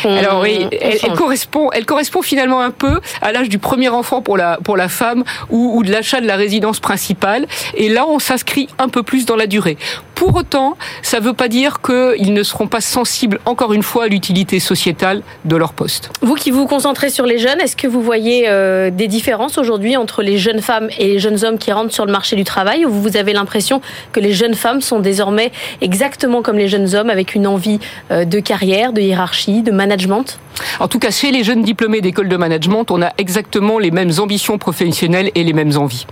Alors 0.03 0.41
oui, 0.41 0.67
elle, 0.71 0.97
elle, 1.03 1.13
correspond, 1.13 1.69
elle 1.71 1.85
correspond 1.85 2.21
finalement 2.21 2.59
un 2.59 2.71
peu 2.71 2.99
à 3.21 3.31
l'âge 3.31 3.49
du 3.49 3.59
premier 3.59 3.89
enfant 3.89 4.21
pour 4.21 4.37
la, 4.37 4.57
pour 4.63 4.77
la 4.77 4.89
femme 4.89 5.23
ou, 5.49 5.73
ou 5.75 5.83
de 5.83 5.91
l'achat 5.91 6.21
de 6.21 6.27
la 6.27 6.35
résidence 6.35 6.79
principale. 6.79 7.45
Et 7.75 7.89
là, 7.89 8.07
on 8.07 8.19
s'inscrit 8.19 8.67
un 8.79 8.89
peu 8.89 9.03
plus 9.03 9.25
dans 9.25 9.35
la 9.35 9.47
durée. 9.47 9.77
Pour 10.15 10.35
autant, 10.35 10.75
ça 11.01 11.21
ne 11.21 11.25
veut 11.25 11.33
pas 11.33 11.47
dire 11.47 11.81
qu'ils 11.81 12.33
ne 12.33 12.43
seront 12.43 12.67
pas 12.67 12.81
sensibles, 12.81 13.39
encore 13.45 13.71
une 13.71 13.83
fois, 13.83 14.03
à 14.03 14.07
l'utilité 14.07 14.59
sociétale 14.59 15.21
de 15.45 15.55
leur 15.55 15.71
poste. 15.71 16.11
Vous 16.21 16.35
qui 16.35 16.51
vous 16.51 16.67
concentrez 16.67 17.09
sur 17.09 17.25
les 17.25 17.39
jeunes, 17.39 17.61
est-ce 17.61 17.77
que 17.77 17.87
vous 17.87 18.01
voyez 18.01 18.49
euh, 18.49 18.89
des 18.89 19.07
différences 19.07 19.57
aujourd'hui 19.57 19.95
entre 19.95 20.21
les 20.21 20.37
jeunes 20.37 20.61
femmes 20.61 20.89
et 20.97 21.07
les 21.07 21.19
jeunes 21.19 21.45
hommes 21.45 21.57
qui 21.57 21.71
rentrent 21.71 21.93
sur 21.93 22.05
le 22.05 22.11
marché 22.11 22.35
du 22.35 22.43
travail 22.43 22.85
ou 22.85 22.89
vous 22.89 23.15
avez 23.15 23.31
l'impression 23.31 23.79
que 24.11 24.19
les 24.19 24.33
jeunes 24.33 24.55
femmes 24.55 24.81
sont 24.81 24.99
désormais 24.99 25.53
exactement 25.79 26.41
comme 26.41 26.57
les 26.57 26.67
jeunes 26.67 26.95
hommes 26.95 27.09
avec 27.09 27.33
une 27.33 27.47
envie 27.47 27.79
de 28.09 28.39
carrière, 28.39 28.93
de 28.93 29.01
hiérarchie, 29.01 29.61
de 29.61 29.71
management? 29.71 30.39
En 30.79 30.87
tout 30.87 30.99
cas, 30.99 31.11
chez 31.11 31.31
les 31.31 31.43
jeunes 31.43 31.63
diplômés 31.63 32.01
d'école 32.01 32.29
de 32.29 32.37
management, 32.37 32.89
on 32.91 33.01
a 33.01 33.11
exactement 33.17 33.79
les 33.79 33.91
mêmes 33.91 34.11
ambitions 34.19 34.57
professionnelles 34.57 35.31
et 35.35 35.43
les 35.43 35.53
mêmes 35.53 35.77
envies. 35.77 36.05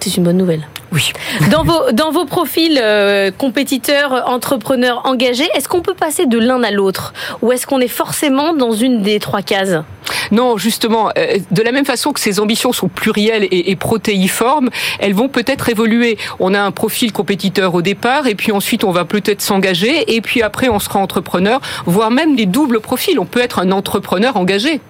C'est 0.00 0.16
une 0.16 0.24
bonne 0.24 0.36
nouvelle. 0.36 0.66
Oui. 0.92 1.12
Dans 1.50 1.64
vos, 1.64 1.90
dans 1.92 2.10
vos 2.12 2.24
profils 2.24 2.78
euh, 2.80 3.30
compétiteurs, 3.30 4.24
entrepreneurs 4.28 5.02
engagés, 5.04 5.48
est-ce 5.54 5.68
qu'on 5.68 5.80
peut 5.80 5.94
passer 5.94 6.26
de 6.26 6.38
l'un 6.38 6.62
à 6.62 6.70
l'autre 6.70 7.12
Ou 7.42 7.52
est-ce 7.52 7.66
qu'on 7.66 7.80
est 7.80 7.88
forcément 7.88 8.54
dans 8.54 8.72
une 8.72 9.02
des 9.02 9.18
trois 9.18 9.42
cases? 9.42 9.82
Non, 10.30 10.56
justement, 10.56 11.10
euh, 11.18 11.38
de 11.50 11.62
la 11.62 11.72
même 11.72 11.84
façon 11.84 12.12
que 12.12 12.20
ces 12.20 12.40
ambitions 12.40 12.72
sont 12.72 12.88
plurielles 12.88 13.44
et, 13.50 13.70
et 13.70 13.76
protéiformes, 13.76 14.70
elles 15.00 15.14
vont 15.14 15.28
peut-être 15.28 15.68
évoluer. 15.68 16.18
On 16.38 16.54
a 16.54 16.60
un 16.60 16.70
profil 16.70 17.12
compétiteur 17.12 17.74
au 17.74 17.82
départ, 17.82 18.26
et 18.26 18.34
puis 18.34 18.52
ensuite 18.52 18.84
on 18.84 18.92
va 18.92 19.04
peut-être 19.04 19.42
s'engager, 19.42 20.14
et 20.14 20.20
puis 20.20 20.42
après 20.42 20.68
on 20.68 20.78
sera 20.78 21.00
entrepreneur, 21.00 21.60
voire 21.86 22.10
même 22.10 22.36
des 22.36 22.46
doubles 22.46 22.80
profils. 22.80 23.18
On 23.18 23.26
peut 23.26 23.40
être 23.40 23.58
un 23.58 23.72
entrepreneur 23.72 24.36
engagé 24.36 24.80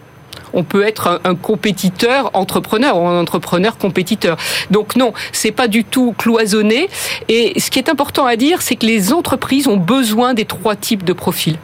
on 0.53 0.65
peut 0.65 0.87
être 0.87 1.21
un, 1.25 1.35
compétiteur 1.35 2.31
entrepreneur 2.35 2.97
ou 2.97 3.07
un 3.07 3.21
entrepreneur 3.21 3.79
compétiteur. 3.79 4.37
Donc 4.71 4.97
non, 4.97 5.13
c'est 5.33 5.53
pas 5.53 5.69
du 5.69 5.85
tout 5.85 6.15
cloisonné. 6.17 6.89
Et 7.29 7.59
ce 7.61 7.71
qui 7.71 7.79
est 7.79 7.89
important 7.89 8.27
à 8.27 8.37
dire, 8.37 8.63
c'est 8.63 8.77
que 8.77 8.87
les 8.87 9.13
entreprises 9.13 9.69
ont 9.69 9.77
besoin 9.77 10.35
des 10.35 10.45
trois 10.45 10.77
types 10.77 11.05
de 11.05 11.13
profils 11.13 11.59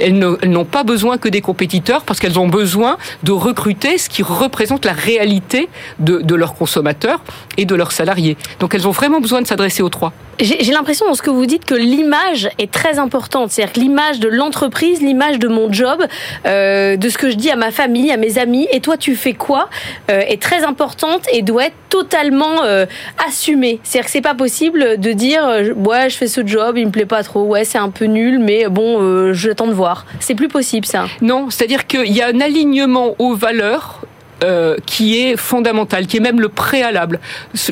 elles 0.00 0.18
n'ont 0.18 0.64
pas 0.64 0.84
besoin 0.84 1.18
que 1.18 1.28
des 1.28 1.40
compétiteurs 1.40 2.02
parce 2.02 2.20
qu'elles 2.20 2.38
ont 2.38 2.48
besoin 2.48 2.96
de 3.22 3.32
recruter 3.32 3.98
ce 3.98 4.08
qui 4.08 4.22
représente 4.22 4.84
la 4.84 4.92
réalité 4.92 5.68
de, 5.98 6.34
leurs 6.34 6.54
consommateurs 6.54 7.20
et 7.56 7.64
de 7.64 7.74
leurs 7.74 7.92
salariés. 7.92 8.36
Donc 8.60 8.74
elles 8.74 8.86
ont 8.86 8.92
vraiment 8.92 9.20
besoin 9.20 9.42
de 9.42 9.46
s'adresser 9.46 9.82
aux 9.82 9.88
trois. 9.88 10.12
J'ai 10.40 10.70
l'impression 10.70 11.06
dans 11.06 11.14
ce 11.14 11.22
que 11.22 11.30
vous 11.30 11.46
dites 11.46 11.64
que 11.64 11.74
l'image 11.74 12.48
est 12.58 12.70
très 12.70 13.00
importante, 13.00 13.50
c'est-à-dire 13.50 13.72
que 13.72 13.80
l'image 13.80 14.20
de 14.20 14.28
l'entreprise, 14.28 15.02
l'image 15.02 15.40
de 15.40 15.48
mon 15.48 15.72
job, 15.72 16.00
euh, 16.46 16.96
de 16.96 17.08
ce 17.08 17.18
que 17.18 17.28
je 17.28 17.34
dis 17.34 17.50
à 17.50 17.56
ma 17.56 17.72
famille, 17.72 18.12
à 18.12 18.16
mes 18.16 18.38
amis, 18.38 18.68
et 18.70 18.78
toi 18.78 18.96
tu 18.96 19.16
fais 19.16 19.32
quoi, 19.32 19.68
euh, 20.12 20.20
est 20.20 20.40
très 20.40 20.62
importante 20.62 21.22
et 21.32 21.42
doit 21.42 21.66
être 21.66 21.74
totalement 21.88 22.62
euh, 22.62 22.86
assumée. 23.26 23.80
C'est-à-dire 23.82 24.06
que 24.06 24.12
c'est 24.12 24.20
pas 24.20 24.36
possible 24.36 25.00
de 25.00 25.10
dire 25.10 25.42
ouais 25.74 26.08
je 26.08 26.16
fais 26.16 26.28
ce 26.28 26.46
job, 26.46 26.78
il 26.78 26.86
me 26.86 26.92
plaît 26.92 27.04
pas 27.04 27.24
trop, 27.24 27.42
ouais 27.42 27.64
c'est 27.64 27.78
un 27.78 27.90
peu 27.90 28.04
nul, 28.04 28.38
mais 28.38 28.68
bon 28.68 29.32
j'attends 29.32 29.66
de 29.66 29.72
voir. 29.72 29.87
C'est 30.20 30.34
plus 30.34 30.48
possible 30.48 30.86
ça. 30.86 31.06
Non, 31.20 31.50
c'est-à-dire 31.50 31.86
qu'il 31.86 32.12
y 32.12 32.22
a 32.22 32.28
un 32.28 32.40
alignement 32.40 33.14
aux 33.18 33.34
valeurs 33.34 34.02
euh, 34.44 34.76
qui 34.86 35.18
est 35.18 35.36
fondamental, 35.36 36.06
qui 36.06 36.18
est 36.18 36.20
même 36.20 36.40
le 36.40 36.48
préalable. 36.48 37.18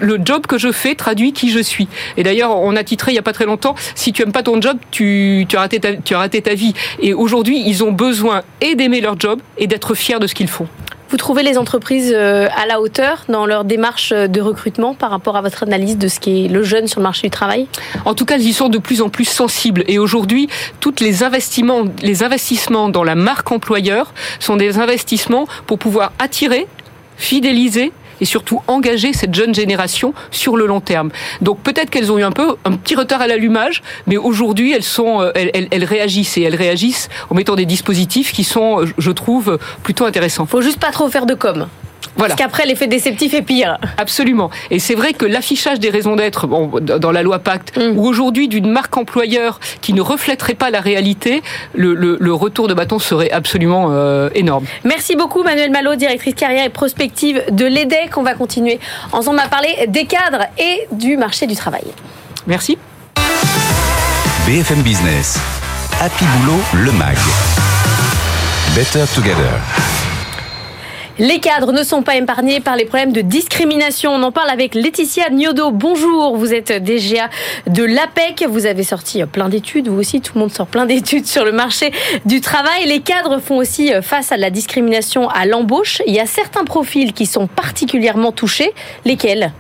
Le 0.00 0.18
job 0.25 0.49
que 0.49 0.58
je 0.58 0.73
fais 0.73 0.96
traduit 0.96 1.32
qui 1.32 1.50
je 1.50 1.61
suis. 1.61 1.87
Et 2.16 2.25
d'ailleurs, 2.25 2.58
on 2.58 2.75
a 2.75 2.82
titré 2.82 3.12
il 3.12 3.14
y 3.14 3.18
a 3.18 3.23
pas 3.23 3.32
très 3.32 3.46
longtemps, 3.46 3.76
si 3.94 4.12
tu 4.12 4.23
aimes 4.23 4.32
pas 4.32 4.42
ton 4.42 4.61
job, 4.61 4.76
tu, 4.90 5.46
as, 5.56 5.68
tu 5.68 6.14
as 6.14 6.18
raté 6.18 6.42
ta 6.42 6.54
vie. 6.54 6.75
Et 7.00 7.14
aujourd'hui, 7.14 7.62
ils 7.64 7.85
ont 7.85 7.92
besoin 7.92 8.42
et 8.61 8.75
d'aimer 8.75 9.00
leur 9.00 9.18
job 9.18 9.40
et 9.58 9.68
d'être 9.68 9.94
fiers 9.94 10.18
de 10.18 10.26
ce 10.26 10.35
qu'ils 10.35 10.49
font. 10.49 10.66
Vous 11.08 11.16
trouvez 11.16 11.44
les 11.44 11.56
entreprises 11.56 12.12
euh, 12.12 12.48
à 12.56 12.66
la 12.66 12.80
hauteur 12.80 13.25
dans 13.28 13.46
leur 13.46 13.64
démarche 13.64 14.12
de 14.12 14.40
recrutement 14.40 14.94
par 14.94 15.10
rapport 15.10 15.36
à 15.36 15.40
votre 15.40 15.62
analyse 15.62 15.96
de 15.98 16.08
ce 16.08 16.18
qui 16.18 16.44
est 16.44 16.48
le 16.48 16.64
jeune 16.64 16.88
sur 16.88 16.98
le 16.98 17.04
marché 17.04 17.28
du 17.28 17.30
travail? 17.30 17.68
En 18.04 18.14
tout 18.14 18.25
cas, 18.25 18.34
elles 18.34 18.42
y 18.42 18.52
sont 18.52 18.68
de 18.68 18.78
plus 18.78 19.02
en 19.02 19.08
plus 19.08 19.25
sensibles. 19.25 19.84
Et 19.86 20.00
aujourd'hui, 20.00 20.48
tous 20.80 20.96
les 21.00 21.22
investissements, 21.22 21.84
les 22.02 22.25
investissements 22.25 22.88
dans 22.88 23.04
la 23.04 23.14
marque 23.14 23.52
employeur 23.52 24.12
sont 24.40 24.56
des 24.56 24.78
investissements 24.78 25.46
pour 25.66 25.78
pouvoir 25.78 26.12
attirer, 26.18 26.66
fidéliser 27.16 27.92
et 28.20 28.25
surtout 28.25 28.61
engager 28.66 29.12
cette 29.12 29.35
jeune 29.35 29.54
génération 29.54 30.14
sur 30.30 30.56
le 30.56 30.66
long 30.66 30.80
terme. 30.80 31.11
Donc 31.40 31.61
peut-être 31.61 31.90
qu'elles 31.90 32.12
ont 32.12 32.18
eu 32.18 32.23
un 32.23 32.32
peu 32.32 32.56
un 32.64 32.73
petit 32.73 32.94
retard 32.94 33.20
à 33.20 33.26
l'allumage, 33.26 33.82
mais 34.06 34.16
aujourd'hui 34.16 34.73
elles 34.73 34.82
sont, 34.82 35.20
euh, 35.20 35.32
elles, 35.35 35.85
réagissent 35.85 36.37
et 36.38 36.42
elles 36.42 36.56
réagissent 36.56 37.08
en 37.30 37.35
mettant 37.35 37.56
des 37.56 37.66
dispositifs 37.66 38.32
qui 38.32 38.44
sont, 38.44 38.82
euh, 38.82 38.87
je 38.99 39.11
trouve, 39.11 39.58
plutôt 39.82 40.04
intéressants. 40.04 40.46
Faut 40.46 40.62
juste 40.62 40.80
pas 40.80 40.90
trop 40.90 41.08
faire 41.08 41.26
de 41.26 41.35
com. 41.35 41.66
Voilà. 42.16 42.35
Parce 42.35 42.46
qu'après, 42.46 42.66
l'effet 42.66 42.87
déceptif 42.87 43.35
est 43.35 43.42
pire. 43.42 43.78
Absolument. 43.99 44.50
Et 44.70 44.78
c'est 44.78 44.94
vrai 44.94 45.12
que 45.12 45.26
l'affichage 45.26 45.80
des 45.80 45.90
raisons 45.90 46.16
d'être 46.16 46.46
bon, 46.46 46.80
dans 46.80 47.12
la 47.12 47.23
loi 47.23 47.38
Pacte, 47.38 47.76
mm. 47.76 47.99
ou 47.99 48.06
aujourd'hui 48.06 48.49
d'une 48.49 48.70
marque 48.70 48.96
employeur 48.96 49.61
qui 49.80 49.92
ne 49.92 50.00
reflèterait 50.00 50.54
pas 50.54 50.70
la 50.70 50.80
réalité, 50.80 51.42
le, 51.75 51.94
le, 51.94 52.16
le 52.20 52.35
retour 52.35 52.68
de 52.68 52.75
bâton 52.75 52.99
serait 52.99 53.30
absolument 53.30 53.88
euh, 53.90 54.28
énorme. 54.35 54.64
Merci 54.85 55.16
beaucoup, 55.16 55.42
Manuel 55.42 55.70
Malo, 55.70 55.94
directrice 55.94 56.35
carrière 56.35 56.64
et 56.64 56.70
prospective 56.70 57.42
de 57.50 57.64
l'EDEC. 57.66 58.16
On 58.16 58.23
va 58.23 58.35
continuer 58.35 58.78
ensemble 59.12 59.40
à 59.40 59.49
parler 59.49 59.87
des 59.88 60.06
cadres 60.06 60.44
et 60.58 60.87
du 60.92 61.16
marché 61.16 61.46
du 61.46 61.54
travail. 61.54 61.85
Merci. 62.46 62.78
BFM 64.46 64.82
Business. 64.82 65.38
Happy 66.00 66.25
Boulot, 66.25 66.61
le 66.75 66.92
MAG. 66.92 67.16
Better 68.75 69.04
Together. 69.14 69.95
Les 71.18 71.40
cadres 71.40 71.73
ne 71.73 71.82
sont 71.82 72.02
pas 72.02 72.16
épargnés 72.16 72.61
par 72.61 72.76
les 72.76 72.85
problèmes 72.85 73.12
de 73.12 73.23
discrimination. 73.23 74.12
On 74.12 74.23
en 74.23 74.32
parle 74.32 74.50
avec 74.50 74.75
Laetitia 74.75 75.30
Niodo. 75.30 75.70
Bonjour, 75.70 76.37
vous 76.37 76.52
êtes 76.52 76.70
DGA 76.70 77.30
de 77.66 77.85
l'APEC. 77.85 78.44
Vous 78.46 78.66
avez 78.66 78.82
sorti 78.82 79.25
plein 79.25 79.49
d'études. 79.49 79.88
Vous 79.88 79.99
aussi, 79.99 80.20
tout 80.20 80.35
le 80.35 80.40
monde 80.40 80.52
sort 80.52 80.66
plein 80.66 80.85
d'études 80.87 81.26
sur 81.26 81.46
le 81.46 81.52
marché 81.52 81.90
du 82.26 82.42
travail. 82.42 82.85
Les 82.87 83.00
cadres 83.00 83.38
font 83.38 83.56
aussi 83.56 83.92
face 84.02 84.30
à 84.30 84.37
la 84.37 84.50
discrimination 84.50 85.30
à 85.30 85.46
l'embauche. 85.46 86.02
Il 86.06 86.12
y 86.12 86.20
a 86.20 86.26
certains 86.26 86.64
profils 86.64 87.14
qui 87.14 87.25
sont 87.25 87.46
particulièrement 87.46 88.30
touchés. 88.30 88.75
Lesquels? 89.06 89.52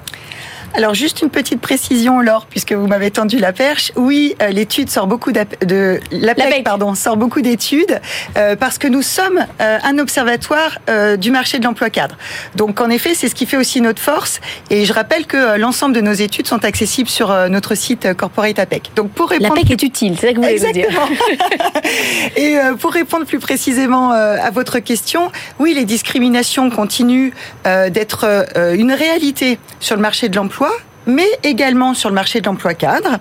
Alors 0.76 0.92
juste 0.92 1.22
une 1.22 1.30
petite 1.30 1.60
précision, 1.60 2.20
Laure, 2.20 2.46
puisque 2.50 2.72
vous 2.72 2.86
m'avez 2.86 3.10
tendu 3.10 3.38
la 3.38 3.54
perche. 3.54 3.92
Oui, 3.96 4.36
euh, 4.42 4.48
l'étude 4.48 4.90
sort 4.90 5.06
beaucoup 5.06 5.32
de 5.32 6.00
l'APEC, 6.12 6.64
pardon, 6.64 6.94
sort 6.94 7.16
beaucoup 7.16 7.40
d'études 7.40 7.98
euh, 8.36 8.56
parce 8.56 8.76
que 8.76 8.86
nous 8.86 9.00
sommes 9.00 9.46
euh, 9.62 9.78
un 9.82 9.98
observatoire 9.98 10.78
euh, 10.90 11.16
du 11.16 11.30
marché 11.30 11.58
de 11.58 11.64
l'emploi 11.64 11.88
cadre. 11.88 12.16
Donc 12.56 12.82
en 12.82 12.90
effet, 12.90 13.14
c'est 13.14 13.28
ce 13.28 13.34
qui 13.34 13.46
fait 13.46 13.56
aussi 13.56 13.80
notre 13.80 14.02
force. 14.02 14.40
Et 14.68 14.84
je 14.84 14.92
rappelle 14.92 15.24
que 15.24 15.36
euh, 15.38 15.56
l'ensemble 15.56 15.94
de 15.94 16.02
nos 16.02 16.12
études 16.12 16.46
sont 16.46 16.62
accessibles 16.62 17.08
sur 17.08 17.30
euh, 17.30 17.48
notre 17.48 17.74
site 17.74 18.12
Corporate 18.14 18.58
APEC. 18.58 18.90
Donc 18.96 19.10
pour 19.12 19.30
répondre, 19.30 19.54
l'APEC 19.54 19.70
est 19.70 19.82
utile, 19.82 20.16
c'est 20.20 20.26
ça 20.26 20.32
que 20.34 20.36
vous 20.36 20.42
voulez 20.42 20.54
Exactement. 20.54 21.06
dire. 21.06 22.36
Et 22.36 22.58
pour 22.78 22.92
répondre 22.92 23.24
plus 23.24 23.38
précisément 23.38 24.10
à 24.10 24.50
votre 24.50 24.78
question, 24.80 25.30
oui, 25.58 25.72
les 25.74 25.84
discriminations 25.84 26.68
continuent 26.68 27.30
d'être 27.64 28.46
une 28.74 28.92
réalité 28.92 29.58
sur 29.80 29.96
le 29.96 30.02
marché 30.02 30.28
de 30.28 30.36
l'emploi 30.36 30.65
mais 31.06 31.28
également 31.42 31.94
sur 31.94 32.08
le 32.08 32.14
marché 32.14 32.40
de 32.40 32.46
l'emploi 32.46 32.74
cadre, 32.74 33.18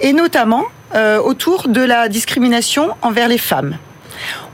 et 0.00 0.12
notamment 0.12 0.64
euh, 0.94 1.18
autour 1.20 1.68
de 1.68 1.82
la 1.82 2.08
discrimination 2.08 2.94
envers 3.02 3.28
les 3.28 3.38
femmes. 3.38 3.76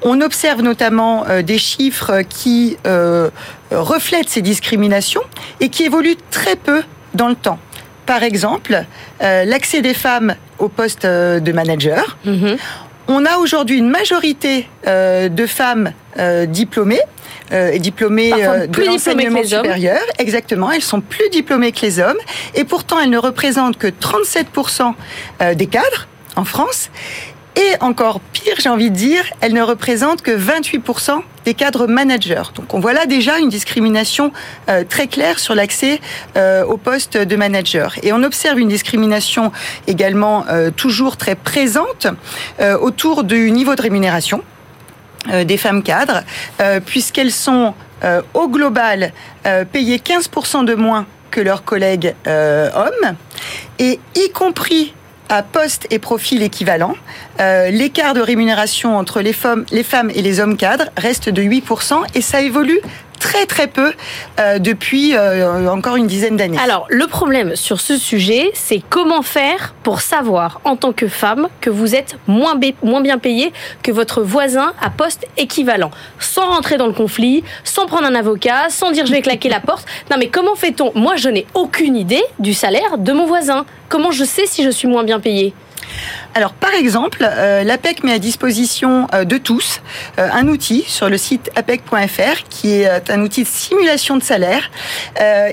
On 0.03 0.21
observe 0.21 0.62
notamment 0.62 1.25
euh, 1.29 1.43
des 1.43 1.59
chiffres 1.59 2.23
qui 2.29 2.76
euh, 2.87 3.31
reflètent 3.71 4.29
ces 4.29 4.43
discriminations 4.43 5.23
et 5.61 5.69
qui 5.69 5.85
évoluent 5.85 6.17
très 6.31 6.57
peu 6.57 6.83
dans 7.14 7.29
le 7.29 7.37
temps. 7.37 7.59
Par 8.05 8.23
exemple, 8.23 8.85
l'accès 9.21 9.81
des 9.81 9.95
femmes 9.95 10.35
au 10.59 10.69
poste 10.69 11.07
de 11.07 11.53
manager. 11.53 12.19
Mm 12.26 12.33
-hmm. 12.33 12.59
On 13.09 13.25
a 13.25 13.38
aujourd'hui 13.38 13.79
une 13.79 13.88
majorité 13.88 14.69
de 15.41 15.47
femmes 15.47 15.93
diplômées 16.49 17.00
et 17.53 17.79
diplômées 17.79 18.33
euh, 18.33 18.67
de 18.67 18.83
l'enseignement 18.83 19.43
supérieur. 19.43 20.01
Exactement, 20.19 20.71
elles 20.71 20.83
sont 20.83 21.01
plus 21.01 21.29
diplômées 21.31 21.73
que 21.73 21.83
les 21.83 22.01
hommes 22.01 22.19
et 22.55 22.65
pourtant 22.65 22.99
elles 22.99 23.11
ne 23.11 23.19
représentent 23.19 23.77
que 23.79 23.89
37% 23.89 24.95
euh, 25.43 25.55
des 25.55 25.67
cadres 25.67 26.09
en 26.37 26.45
France. 26.45 26.91
Et 27.57 27.77
encore 27.81 28.19
pire, 28.19 28.55
j'ai 28.59 28.69
envie 28.69 28.91
de 28.91 28.97
dire, 28.97 29.23
elles 29.41 29.53
ne 29.53 29.63
représentent 29.63 30.23
que 30.23 30.33
28% 30.33 31.21
des 31.45 31.55
cadres 31.55 31.87
managers. 31.87 32.43
Donc 32.57 32.75
on 32.75 32.81
voit 32.81 32.93
là 32.93 33.07
déjà 33.07 33.39
une 33.39 33.49
discrimination 33.49 34.33
euh, 34.69 34.83
très 34.89 35.07
claire 35.07 35.39
sur 35.39 35.55
l'accès 35.55 36.01
euh, 36.37 36.65
au 36.65 36.77
poste 36.77 37.17
de 37.17 37.37
manager. 37.37 37.95
Et 38.03 38.13
on 38.13 38.25
observe 38.25 38.59
une 38.59 38.69
discrimination 38.69 39.53
également 39.87 40.45
euh, 40.49 40.71
toujours 40.71 41.17
très 41.17 41.37
présente 41.37 42.09
autour 42.81 43.25
du 43.25 43.51
niveau 43.51 43.75
de 43.75 43.83
rémunération 43.83 44.43
euh, 44.43 44.53
des 45.45 45.57
femmes 45.57 45.83
cadres, 45.83 46.23
euh, 46.61 46.81
puisqu'elles 46.81 47.33
sont 47.33 47.75
euh, 48.02 48.23
au 48.35 48.49
global 48.49 49.12
payées 49.73 49.99
15% 49.99 50.64
de 50.64 50.75
moins 50.75 51.07
que 51.31 51.40
leurs 51.40 51.64
collègues 51.64 52.14
hommes, 52.26 53.16
et 53.78 53.99
y 54.14 54.31
compris 54.31 54.95
à 55.28 55.43
poste 55.43 55.87
et 55.90 55.99
profil 55.99 56.43
équivalent, 56.43 56.95
euh, 57.40 57.71
l'écart 57.71 58.14
de 58.14 58.21
rémunération 58.21 58.97
entre 58.97 59.21
les 59.21 59.33
femmes, 59.33 59.64
les 59.71 59.83
femmes 59.83 60.11
et 60.14 60.23
les 60.23 60.40
hommes 60.40 60.57
cadres 60.57 60.90
reste 60.97 61.28
de 61.28 61.43
8% 61.43 62.02
et 62.14 62.21
ça 62.21 62.40
évolue 62.40 62.81
très 63.18 63.47
très 63.47 63.66
peu 63.66 63.92
euh, 64.38 64.59
depuis 64.59 65.14
euh, 65.16 65.68
encore 65.68 65.97
une 65.97 66.06
dizaine 66.06 66.37
d'années. 66.37 66.59
Alors 66.59 66.87
le 66.88 67.06
problème 67.06 67.56
sur 67.56 67.80
ce 67.80 67.97
sujet, 67.97 68.50
c'est 68.54 68.83
comment 68.88 69.23
faire 69.23 69.75
pour 69.83 70.00
savoir 70.00 70.61
en 70.64 70.76
tant 70.76 70.92
que 70.92 71.09
femme 71.09 71.49
que 71.61 71.71
vous 71.71 71.94
êtes 71.94 72.16
moins, 72.26 72.54
bien 72.56 73.18
payé 73.18 73.52
que 73.83 73.92
votre 73.92 74.23
voisin 74.23 74.73
à 74.80 74.90
poste 74.90 75.26
équivalent, 75.37 75.90
sans 76.18 76.47
rentrer 76.47 76.76
dans 76.76 76.87
le 76.87 76.92
conflit, 76.92 77.44
sans 77.64 77.87
prendre 77.87 78.06
un 78.06 78.14
avocat, 78.14 78.68
sans 78.68 78.90
dire 78.90 79.06
je 79.06 79.12
vais 79.12 79.23
claquer 79.23 79.49
la 79.49 79.61
porte. 79.61 79.87
Non 80.11 80.16
mais 80.18 80.28
comment 80.28 80.54
fait-on? 80.54 80.92
Moi 80.94 81.16
je 81.16 81.28
n'ai 81.28 81.47
aucune 81.54 81.97
idée 81.97 82.23
du 82.38 82.54
salaire 82.54 82.99
de 82.99 83.12
mon 83.12 83.26
voisin. 83.26 83.66
Comment 83.88 84.11
je 84.11 84.25
sais 84.25 84.47
si 84.47 84.62
je 84.64 84.71
suis 84.71 84.88
moins 84.88 85.04
bien 85.04 85.21
payé 85.21 85.54
Alors, 86.35 86.53
par 86.53 86.75
exemple, 86.75 87.21
euh, 87.23 87.63
l'APEC 87.63 88.03
met 88.03 88.13
à 88.13 88.19
disposition 88.19 89.07
euh, 89.15 89.25
de 89.25 89.39
tous 89.39 89.81
euh, 90.19 90.29
un 90.33 90.49
outil 90.49 90.85
sur 90.87 91.09
le 91.09 91.17
site 91.17 91.51
apec.fr 91.55 92.43
qui 92.51 92.73
est 92.73 93.11
un 93.11 93.21
outil 93.21 93.45
de 93.45 93.49
simulation 93.49 94.17
de 94.17 94.23
salaire. 94.23 94.71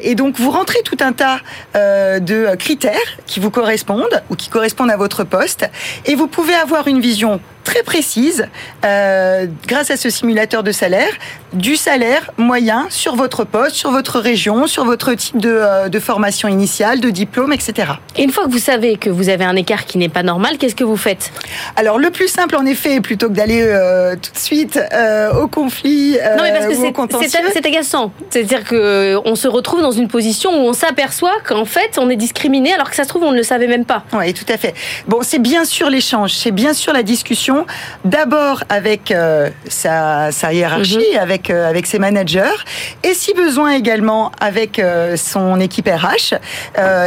et 0.01 0.15
donc, 0.15 0.39
vous 0.39 0.51
rentrez 0.51 0.79
tout 0.83 0.97
un 1.01 1.13
tas 1.13 1.39
de 1.75 2.55
critères 2.55 2.97
qui 3.25 3.39
vous 3.39 3.51
correspondent 3.51 4.23
ou 4.29 4.35
qui 4.35 4.49
correspondent 4.49 4.91
à 4.91 4.97
votre 4.97 5.23
poste 5.23 5.69
et 6.05 6.15
vous 6.15 6.27
pouvez 6.27 6.55
avoir 6.55 6.87
une 6.87 6.99
vision 6.99 7.39
très 7.63 7.83
précise, 7.83 8.47
euh, 8.85 9.45
grâce 9.67 9.91
à 9.91 9.97
ce 9.97 10.09
simulateur 10.09 10.63
de 10.63 10.71
salaire, 10.71 11.11
du 11.53 11.75
salaire 11.75 12.31
moyen 12.37 12.87
sur 12.89 13.15
votre 13.15 13.43
poste, 13.43 13.75
sur 13.75 13.91
votre 13.91 14.19
région, 14.19 14.67
sur 14.67 14.85
votre 14.85 15.13
type 15.13 15.37
de, 15.37 15.49
euh, 15.49 15.89
de 15.89 15.99
formation 15.99 16.47
initiale, 16.47 16.99
de 16.99 17.09
diplôme, 17.09 17.53
etc. 17.53 17.93
Et 18.15 18.23
une 18.23 18.31
fois 18.31 18.45
que 18.45 18.51
vous 18.51 18.59
savez 18.59 18.97
que 18.97 19.09
vous 19.09 19.29
avez 19.29 19.43
un 19.43 19.55
écart 19.55 19.85
qui 19.85 19.97
n'est 19.97 20.09
pas 20.09 20.23
normal, 20.23 20.57
qu'est-ce 20.57 20.75
que 20.75 20.83
vous 20.83 20.97
faites? 20.97 21.31
Alors 21.75 21.99
le 21.99 22.09
plus 22.09 22.27
simple 22.27 22.55
en 22.55 22.65
effet, 22.65 23.01
plutôt 23.01 23.27
que 23.29 23.33
d'aller 23.33 23.61
euh, 23.61 24.15
tout 24.15 24.31
de 24.31 24.37
suite 24.37 24.79
au 25.41 25.47
conflit, 25.47 26.17
non 26.37 26.43
mais 26.43 26.51
parce 26.51 26.67
que 26.67 26.75
c'est 26.75 27.29
c'est 27.53 27.65
agaçant. 27.65 28.11
C'est-à-dire 28.29 28.63
que 28.63 29.17
on 29.25 29.35
se 29.35 29.47
retrouve 29.47 29.81
dans 29.81 29.91
une 29.91 30.07
position 30.07 30.51
où 30.51 30.67
on 30.69 30.73
s'aperçoit 30.73 31.35
qu'en 31.47 31.65
fait 31.65 31.97
on 31.97 32.09
est 32.09 32.15
discriminé 32.15 32.73
alors 32.73 32.89
que 32.89 32.95
ça 32.95 33.03
se 33.03 33.09
trouve 33.09 33.23
on 33.23 33.31
ne 33.31 33.37
le 33.37 33.43
savait 33.43 33.67
même 33.67 33.85
pas. 33.85 34.03
Oui, 34.13 34.33
tout 34.33 34.45
à 34.51 34.57
fait. 34.57 34.73
Bon, 35.07 35.19
c'est 35.21 35.39
bien 35.39 35.65
sûr 35.65 35.89
l'échange, 35.89 36.33
c'est 36.33 36.51
bien 36.51 36.73
sûr 36.73 36.93
la 36.93 37.03
discussion 37.03 37.50
d'abord 38.05 38.63
avec 38.69 39.11
euh, 39.11 39.49
sa, 39.67 40.31
sa, 40.31 40.53
hiérarchie, 40.53 41.13
mhm. 41.13 41.19
avec, 41.19 41.49
euh, 41.49 41.69
avec 41.69 41.85
ses 41.85 41.99
managers, 41.99 42.59
et 43.03 43.13
si 43.13 43.33
besoin 43.33 43.71
également 43.71 44.31
avec 44.39 44.79
euh, 44.79 45.17
son 45.17 45.59
équipe 45.59 45.87
RH. 45.87 46.35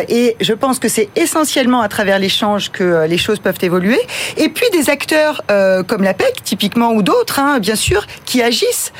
et 0.09 0.37
je 0.41 0.53
pense 0.53 0.79
que 0.79 0.89
c'est 0.89 1.09
essentiellement 1.17 1.81
à 1.81 1.89
travers 1.89 2.19
l'échange 2.19 2.71
que 2.71 3.07
les 3.07 3.19
choses 3.19 3.39
peuvent 3.39 3.63
évoluer. 3.63 4.01
Et 4.37 4.49
puis 4.49 4.67
des 4.73 4.91
acteurs 4.91 5.43
comme 5.87 6.03
la 6.03 6.15
PEC, 6.15 6.43
typiquement, 6.43 6.93
ou 6.93 7.03
d'autres, 7.03 7.39
hein, 7.39 7.59
bien 7.59 7.77
sûr, 7.77 8.07
qui 8.25 8.43
agissent 8.43 8.93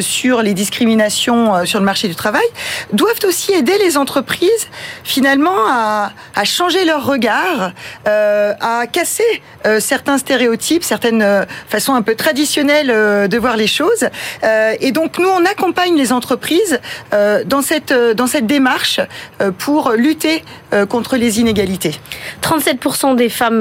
sur 0.00 0.42
les 0.42 0.54
discriminations 0.54 1.64
sur 1.64 1.78
le 1.78 1.84
marché 1.84 2.08
du 2.08 2.14
travail, 2.14 2.46
doivent 2.92 3.24
aussi 3.26 3.52
aider 3.52 3.76
les 3.78 3.96
entreprises 3.96 4.68
finalement 5.02 5.66
à, 5.68 6.12
à 6.34 6.44
changer 6.44 6.84
leur 6.84 7.04
regard, 7.04 7.72
à 8.04 8.86
casser 8.90 9.42
certains 9.80 10.18
stéréotypes, 10.18 10.83
certaines 10.84 11.22
euh, 11.22 11.44
façons 11.68 11.94
un 11.94 12.02
peu 12.02 12.14
traditionnelles 12.14 12.90
euh, 12.90 13.26
de 13.26 13.38
voir 13.38 13.56
les 13.56 13.66
choses. 13.66 14.08
Euh, 14.44 14.74
et 14.80 14.92
donc 14.92 15.18
nous, 15.18 15.28
on 15.28 15.44
accompagne 15.44 15.96
les 15.96 16.12
entreprises 16.12 16.80
dans 17.46 17.62
cette 17.62 17.92
dans 17.92 18.26
cette 18.26 18.46
démarche 18.46 19.00
pour 19.58 19.92
lutter 19.92 20.44
contre 20.88 21.16
les 21.16 21.40
inégalités. 21.40 21.94
37% 22.42 23.16
des 23.16 23.28
femmes 23.28 23.60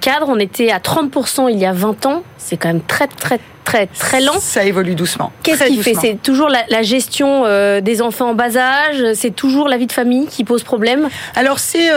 cadres, 0.00 0.28
on 0.28 0.38
était 0.38 0.70
à 0.70 0.78
30% 0.78 1.50
il 1.50 1.58
y 1.58 1.66
a 1.66 1.72
20 1.72 2.06
ans. 2.06 2.22
C'est 2.36 2.56
quand 2.56 2.68
même 2.68 2.82
très 2.82 3.06
très 3.06 3.40
très 3.64 3.86
très 3.86 4.20
lent. 4.20 4.38
Ça 4.40 4.64
évolue 4.64 4.94
doucement. 4.94 5.32
Qu'est-ce 5.42 5.64
qui 5.64 5.82
fait? 5.82 5.94
C'est 5.94 6.20
toujours 6.22 6.48
la, 6.48 6.64
la 6.68 6.82
gestion 6.82 7.44
des 7.80 8.02
enfants 8.02 8.30
en 8.30 8.34
bas 8.34 8.56
âge? 8.56 9.14
C'est 9.14 9.34
toujours 9.34 9.68
la 9.68 9.76
vie 9.76 9.86
de 9.86 9.92
famille 9.92 10.26
qui 10.26 10.44
pose 10.44 10.62
problème? 10.62 11.08
Alors 11.34 11.58
c'est 11.58 11.90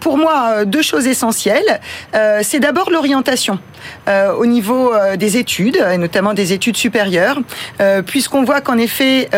pour 0.00 0.18
moi 0.18 0.64
deux 0.64 0.82
choses 0.82 1.06
essentielles. 1.06 1.80
c'est 2.42 2.60
d'abord 2.60 2.90
l'orientation. 2.90 3.58
Euh, 4.08 4.32
au 4.34 4.46
niveau 4.46 4.94
euh, 4.94 5.16
des 5.16 5.36
études, 5.36 5.84
et 5.92 5.98
notamment 5.98 6.32
des 6.32 6.52
études 6.52 6.76
supérieures, 6.76 7.38
euh, 7.80 8.02
puisqu'on 8.02 8.44
voit 8.44 8.60
qu'en 8.60 8.78
effet, 8.78 9.28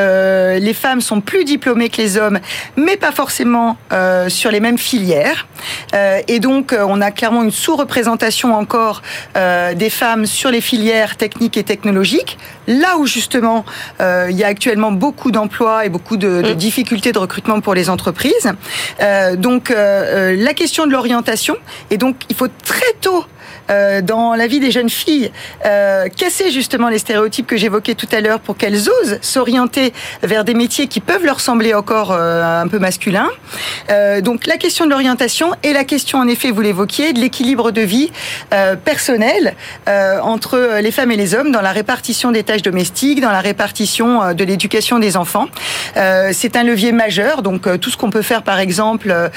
les 0.61 0.75
femmes 0.75 1.01
sont 1.01 1.21
plus 1.21 1.45
diplômées 1.45 1.89
que 1.89 2.01
les 2.01 2.19
hommes, 2.19 2.39
mais 2.77 2.97
pas 2.97 3.13
forcément 3.13 3.77
sur 4.29 4.51
les 4.51 4.61
mêmes 4.61 4.79
filières. 4.79 5.47
et 5.95 6.41
donc, 6.41 6.75
on 6.79 7.01
a 7.01 7.11
clairement 7.11 7.43
une 7.43 7.51
sous-représentation 7.51 8.55
encore 8.55 9.03
des 9.35 9.91
femmes 9.91 10.27
sur 10.27 10.51
les 10.51 10.61
filières 10.61 11.17
techniques 11.17 11.57
et 11.57 11.65
technologiques, 11.65 12.39
là 12.67 12.97
où 12.99 13.07
justement 13.07 13.65
il 14.01 14.37
y 14.37 14.45
a 14.45 14.47
actuellement 14.47 14.93
beaucoup 14.93 15.31
d'emplois 15.31 15.85
et 15.85 15.89
beaucoup 15.89 16.17
de, 16.17 16.43
de, 16.43 16.53
mm. 16.53 16.57
difficultés 16.57 17.13
de 17.13 17.19
recrutement 17.19 17.61
pour 17.61 17.75
les 17.75 17.91
entreprises. 17.91 18.53
donc, 19.37 19.73
la 20.49 20.55
question 20.55 20.87
de 20.87 20.93
l'orientation, 20.93 21.59
et 21.91 21.99
donc 21.99 22.17
il 22.31 22.35
faut 22.35 22.49
très 22.65 22.95
tôt 23.03 23.27
euh, 23.71 24.01
dans 24.01 24.35
la 24.35 24.47
vie 24.47 24.61
des 24.61 24.71
jeunes 24.71 24.89
filles, 24.89 25.31
euh, 25.67 26.09
casser 26.09 26.51
justement 26.51 26.89
les 26.89 26.99
stéréotypes 26.99 27.47
que 27.47 27.59
j'évoquais 27.59 27.95
tout 27.95 28.09
à 28.13 28.21
l'heure 28.21 28.41
pour 28.41 28.57
qu'elles 28.57 28.89
osent 28.89 29.19
s'orienter 29.21 29.93
vers 30.23 30.45
des 30.45 30.55
métiers 30.55 30.87
qui 30.87 31.01
peuvent 31.01 31.25
leur 31.25 31.41
sembler 31.41 31.75
encore 31.75 32.13
euh, 32.13 32.63
un 32.63 32.67
peu 32.67 32.79
masculins. 32.79 33.29
Donc 34.23 34.47
la 34.47 34.57
question 34.57 34.85
de 34.85 34.91
l'orientation 34.91 35.53
et 35.63 35.73
la 35.73 35.85
question, 35.85 36.19
en 36.19 36.29
effet, 36.29 36.51
vous 36.51 36.61
l'évoquiez, 36.61 37.13
de 37.13 37.21
l'équilibre 37.21 37.71
de 37.71 37.81
vie 37.81 38.11
personnel 38.85 39.55
entre 40.23 40.79
les 40.81 40.91
femmes 40.91 41.11
et 41.11 41.17
les 41.17 41.35
hommes 41.35 41.51
dans 41.51 41.61
la 41.61 41.73
répartition 41.73 42.31
des 42.31 42.43
tâches 42.43 42.63
domestiques, 42.63 43.21
dans 43.21 43.31
la 43.31 43.41
répartition 43.41 44.35
de 44.35 44.45
l'éducation 44.45 44.99
des 44.99 45.17
enfants. 45.17 45.47
C'est 45.95 46.57
un 46.57 46.65
levier 46.65 46.93
majeur. 46.93 47.43
Donc 47.43 47.81
tout 47.81 47.91
ce 47.91 47.97
qu'on 47.97 48.11
peut 48.11 48.23
faire, 48.23 48.43
par 48.43 48.59
exemple, 48.59 49.31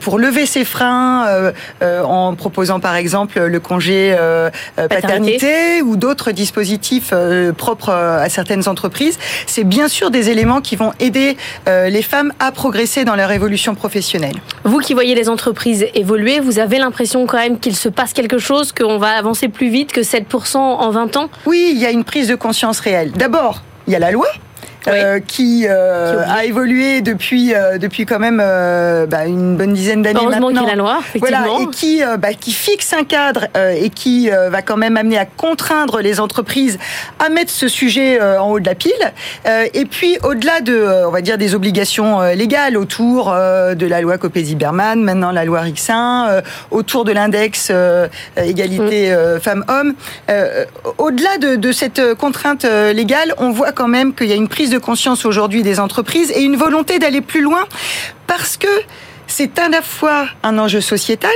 pour 0.00 0.18
lever 0.30 0.46
ses 0.46 0.64
freins, 0.64 1.52
en 1.82 2.34
proposant 2.34 2.78
par 2.78 2.94
exemple 2.94 3.40
le 3.40 3.60
congé 3.60 4.14
euh, 4.18 4.50
euh, 4.78 4.88
paternité. 4.88 5.82
ou 5.82 5.96
d'autres 5.96 6.30
dispositifs 6.32 7.10
euh, 7.12 7.52
propres 7.52 7.90
à 7.90 8.28
certaines 8.28 8.68
entreprises, 8.68 9.18
c'est 9.46 9.64
bien 9.64 9.88
sûr 9.88 10.10
des 10.10 10.30
éléments 10.30 10.60
qui 10.60 10.76
vont 10.76 10.92
aider 11.00 11.36
les 11.66 12.02
femmes 12.02 12.32
à 12.38 12.52
progresser 12.52 13.04
dans 13.04 13.16
leur 13.16 13.30
évolution 13.30 13.74
professionnelle. 13.74 14.36
Vous 14.64 14.78
qui 14.78 14.94
voyez 14.94 15.14
les 15.14 15.28
entreprises 15.28 15.86
évoluer, 15.94 16.40
vous 16.40 16.58
avez 16.58 16.78
l'impression 16.78 17.26
quand 17.26 17.38
même 17.38 17.58
qu'il 17.58 17.76
se 17.76 17.88
passe 17.88 18.12
quelque 18.12 18.38
chose, 18.38 18.72
qu'on 18.72 18.98
va 18.98 19.10
avancer 19.10 19.48
plus 19.48 19.68
vite 19.68 19.92
que 19.92 20.00
7% 20.00 20.56
en 20.56 20.90
20 20.90 21.16
ans? 21.16 21.30
Oui, 21.46 21.72
il 21.72 21.80
y 21.80 21.86
a 21.86 21.90
une 21.90 22.04
prise 22.04 22.28
de 22.28 22.34
conscience 22.34 22.80
réelle. 22.80 23.12
D'abord, 23.12 23.62
il 23.86 23.92
y 23.92 23.96
a 23.96 23.98
la 23.98 24.10
loi 24.10 24.26
euh, 24.88 25.20
qui, 25.20 25.66
euh, 25.68 26.22
a 26.26 26.44
évolué 26.44 27.02
depuis 27.02 27.54
euh, 27.54 27.78
depuis 27.78 28.06
quand 28.06 28.18
même 28.18 28.38
bah, 28.38 29.26
une 29.26 29.56
bonne 29.56 29.74
dizaine 29.74 30.02
d'années 30.02 30.24
maintenant. 30.24 30.48
qu'il 30.48 30.56
y 30.56 30.64
a 30.64 30.68
la 30.70 30.74
loi, 30.74 31.00
voilà, 31.18 31.44
et 31.60 31.66
qui 31.68 32.02
bah, 32.18 32.32
qui 32.32 32.52
fixe 32.52 32.92
un 32.92 33.04
cadre 33.04 33.46
et 33.56 33.90
qui 33.90 34.30
va 34.30 34.62
quand 34.62 34.76
même 34.76 34.96
amener 34.96 35.18
à 35.18 35.26
contraindre 35.26 36.00
les 36.00 36.20
entreprises 36.20 36.78
à 37.18 37.28
mettre 37.28 37.50
ce 37.50 37.68
sujet 37.68 38.20
en 38.20 38.50
haut 38.50 38.60
de 38.60 38.66
la 38.66 38.74
pile. 38.74 38.92
et 39.46 39.84
puis 39.84 40.18
au-delà 40.22 40.60
de, 40.60 41.06
on 41.06 41.10
va 41.10 41.20
dire, 41.20 41.38
des 41.38 41.54
obligations 41.54 42.20
légales 42.32 42.76
autour 42.76 43.32
de 43.32 43.86
la 43.86 44.00
loi 44.00 44.18
Copé-Zimmermann, 44.18 45.02
maintenant 45.02 45.30
la 45.30 45.44
loi 45.44 45.60
Rixin, 45.60 46.42
autour 46.70 47.04
de 47.04 47.12
l'index 47.12 47.72
égalité 48.36 49.14
mm. 49.14 49.40
femmes-hommes, 49.40 49.94
au-delà 50.98 51.38
de, 51.38 51.56
de 51.56 51.72
cette 51.72 52.14
contrainte 52.14 52.64
légale, 52.64 53.34
on 53.38 53.50
voit 53.50 53.72
quand 53.72 53.88
même 53.88 54.14
qu'il 54.14 54.28
y 54.28 54.32
a 54.32 54.36
une 54.36 54.48
prise 54.48 54.69
de 54.70 54.78
conscience 54.78 55.24
aujourd'hui 55.24 55.62
des 55.62 55.80
entreprises 55.80 56.30
et 56.30 56.42
une 56.42 56.56
volonté 56.56 56.98
d'aller 56.98 57.20
plus 57.20 57.42
loin 57.42 57.64
parce 58.26 58.56
que 58.56 58.68
c'est 59.26 59.58
à 59.58 59.68
la 59.68 59.82
fois 59.82 60.26
un 60.42 60.58
enjeu 60.58 60.80
sociétal, 60.80 61.30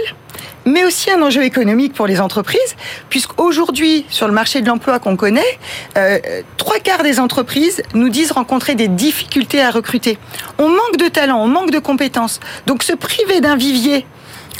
mais 0.64 0.84
aussi 0.84 1.10
un 1.10 1.22
enjeu 1.22 1.44
économique 1.44 1.92
pour 1.92 2.06
les 2.06 2.20
entreprises, 2.20 2.76
puisqu'aujourd'hui, 3.08 4.04
sur 4.08 4.26
le 4.26 4.32
marché 4.32 4.62
de 4.62 4.66
l'emploi 4.66 4.98
qu'on 4.98 5.16
connaît, 5.16 5.58
euh, 5.96 6.18
trois 6.56 6.78
quarts 6.78 7.02
des 7.02 7.20
entreprises 7.20 7.82
nous 7.94 8.08
disent 8.08 8.32
rencontrer 8.32 8.74
des 8.74 8.88
difficultés 8.88 9.62
à 9.62 9.70
recruter. 9.70 10.18
On 10.58 10.68
manque 10.68 10.96
de 10.98 11.08
talent, 11.08 11.38
on 11.40 11.48
manque 11.48 11.70
de 11.70 11.78
compétences. 11.78 12.40
Donc 12.66 12.82
se 12.82 12.92
priver 12.92 13.40
d'un 13.40 13.56
vivier 13.56 14.06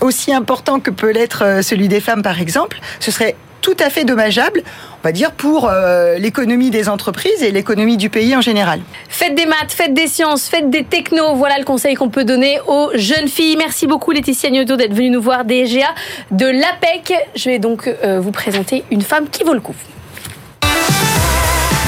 aussi 0.00 0.32
important 0.32 0.80
que 0.80 0.90
peut 0.90 1.10
l'être 1.10 1.44
euh, 1.44 1.62
celui 1.62 1.88
des 1.88 2.00
femmes, 2.00 2.22
par 2.22 2.40
exemple, 2.40 2.78
ce 3.00 3.10
serait 3.10 3.37
tout 3.64 3.77
à 3.81 3.88
fait 3.88 4.05
dommageable, 4.05 4.62
on 5.03 5.09
va 5.09 5.11
dire, 5.11 5.33
pour 5.33 5.70
euh, 5.70 6.18
l'économie 6.18 6.68
des 6.68 6.90
entreprises 6.90 7.42
et 7.42 7.50
l'économie 7.50 7.96
du 7.96 8.11
pays 8.11 8.37
en 8.37 8.42
général. 8.42 8.81
Faites 9.09 9.35
des 9.35 9.46
maths, 9.46 9.72
faites 9.72 9.94
des 9.94 10.07
sciences, 10.07 10.48
faites 10.48 10.68
des 10.68 10.85
technos. 10.85 11.35
Voilà 11.35 11.59
le 11.59 11.64
conseil 11.64 11.94
qu'on 11.94 12.11
peut 12.11 12.24
donner 12.24 12.59
aux 12.66 12.90
jeunes 12.94 13.27
filles. 13.27 13.57
Merci 13.57 13.87
beaucoup 13.87 14.11
Laetitia 14.11 14.50
Nioto 14.50 14.77
d'être 14.77 14.92
venue 14.92 15.09
nous 15.09 15.22
voir 15.22 15.46
DGA 15.46 15.88
de 16.31 16.44
l'APEC. 16.44 17.14
Je 17.35 17.48
vais 17.48 17.59
donc 17.59 17.88
euh, 17.88 18.20
vous 18.20 18.33
présenter 18.33 18.85
une 18.90 19.00
femme 19.00 19.31
qui 19.31 19.44
vaut 19.44 19.55
le 19.55 19.61
coup. 19.61 19.74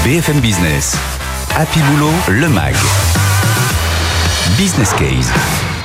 BFM 0.03 0.41
Business. 0.41 0.97
Happy 1.55 1.81
Boulot, 1.81 2.12
le 2.29 2.49
MAG. 2.49 2.75
Business 4.57 4.95
Case. 4.95 5.76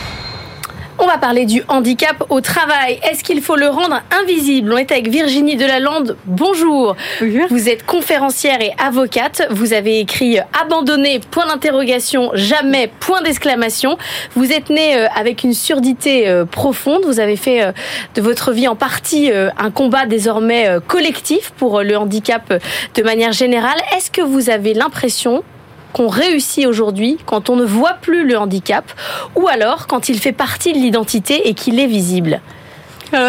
On 1.04 1.08
va 1.08 1.18
parler 1.18 1.48
du 1.48 1.64
handicap 1.68 2.26
au 2.30 2.42
travail. 2.42 3.00
Est-ce 3.10 3.24
qu'il 3.24 3.42
faut 3.42 3.56
le 3.56 3.68
rendre 3.68 4.04
invisible? 4.22 4.72
On 4.72 4.78
est 4.78 4.92
avec 4.92 5.08
Virginie 5.08 5.56
Delalande. 5.56 6.16
Bonjour. 6.28 6.96
Bonjour. 7.20 7.48
Vous 7.50 7.70
êtes 7.70 7.84
conférencière 7.88 8.62
et 8.62 8.72
avocate. 8.78 9.48
Vous 9.50 9.74
avez 9.74 10.00
écrit 10.00 10.38
Abandonner, 10.62 11.20
point 11.32 11.48
d'interrogation, 11.48 12.30
jamais, 12.36 12.92
point 13.00 13.24
d'exclamation. 13.24 13.98
Vous 14.36 14.52
êtes 14.52 14.70
née 14.70 14.96
euh, 14.96 15.08
avec 15.16 15.44
une 15.44 15.56
surdité 15.56 16.30
euh, 16.30 16.46
profonde. 16.46 17.02
Vous 17.04 17.20
avez 17.20 17.36
fait 17.36 17.64
euh, 17.64 17.72
de 18.14 18.22
votre 18.22 18.52
vie 18.52 18.68
en 18.68 18.76
partie 18.76 19.32
un 19.32 19.72
combat 19.72 20.06
désormais 20.06 20.70
collectif 20.86 21.52
pour 21.58 21.82
le 21.82 21.98
handicap 21.98 22.54
de 22.94 23.02
manière 23.02 23.32
générale. 23.32 23.80
Est-ce 23.98 24.12
que 24.12 24.22
vous 24.22 24.52
avez 24.52 24.76
l'impression 24.76 25.44
qu'on 25.94 26.08
réussit 26.08 26.66
aujourd'hui 26.66 27.18
quand 27.26 27.50
on 27.50 27.56
ne 27.56 27.66
voit 27.66 27.94
plus 27.94 28.28
le 28.28 28.38
handicap 28.38 28.92
ou 29.36 29.48
alors 29.48 29.88
quand 29.88 30.10
il 30.10 30.20
fait 30.20 30.32
partie 30.32 30.74
de 30.74 30.78
l'identité 30.78 31.48
et 31.50 31.54
qu'il 31.54 31.80
est 31.80 31.88
visible 31.88 32.42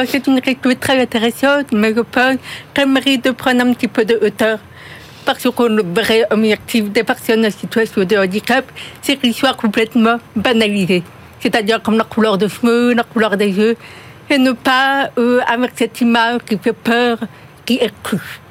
c'est 0.06 0.26
une 0.26 0.40
question 0.40 0.74
très 0.78 1.00
intéressante, 1.00 1.72
mais 1.72 1.94
je 1.94 2.00
pense 2.00 2.36
qu'elle 2.72 2.88
mérite 2.88 3.24
de 3.24 3.30
prendre 3.30 3.62
un 3.62 3.72
petit 3.72 3.88
peu 3.88 4.04
de 4.04 4.18
hauteur. 4.22 4.58
Parce 5.24 5.42
que 5.42 5.62
le 5.62 5.82
vrai 5.82 6.24
objectif 6.30 6.90
des 6.90 7.04
personnes 7.04 7.46
en 7.46 7.50
situation 7.50 8.04
de 8.04 8.16
handicap, 8.16 8.64
c'est 9.00 9.16
qu'ils 9.16 9.34
soient 9.34 9.54
complètement 9.54 10.18
banalisés. 10.34 11.02
C'est-à-dire 11.40 11.80
comme 11.82 11.98
la 11.98 12.04
couleur 12.04 12.38
de 12.38 12.48
cheveux, 12.48 12.94
la 12.94 13.04
couleur 13.04 13.36
des 13.36 13.48
yeux, 13.48 13.76
et 14.30 14.38
ne 14.38 14.52
pas 14.52 15.10
euh, 15.18 15.40
avec 15.46 15.72
cette 15.76 16.00
image 16.00 16.40
qui 16.48 16.58
fait 16.58 16.72
peur, 16.72 17.18
qui 17.64 17.78
exclut. 17.80 18.41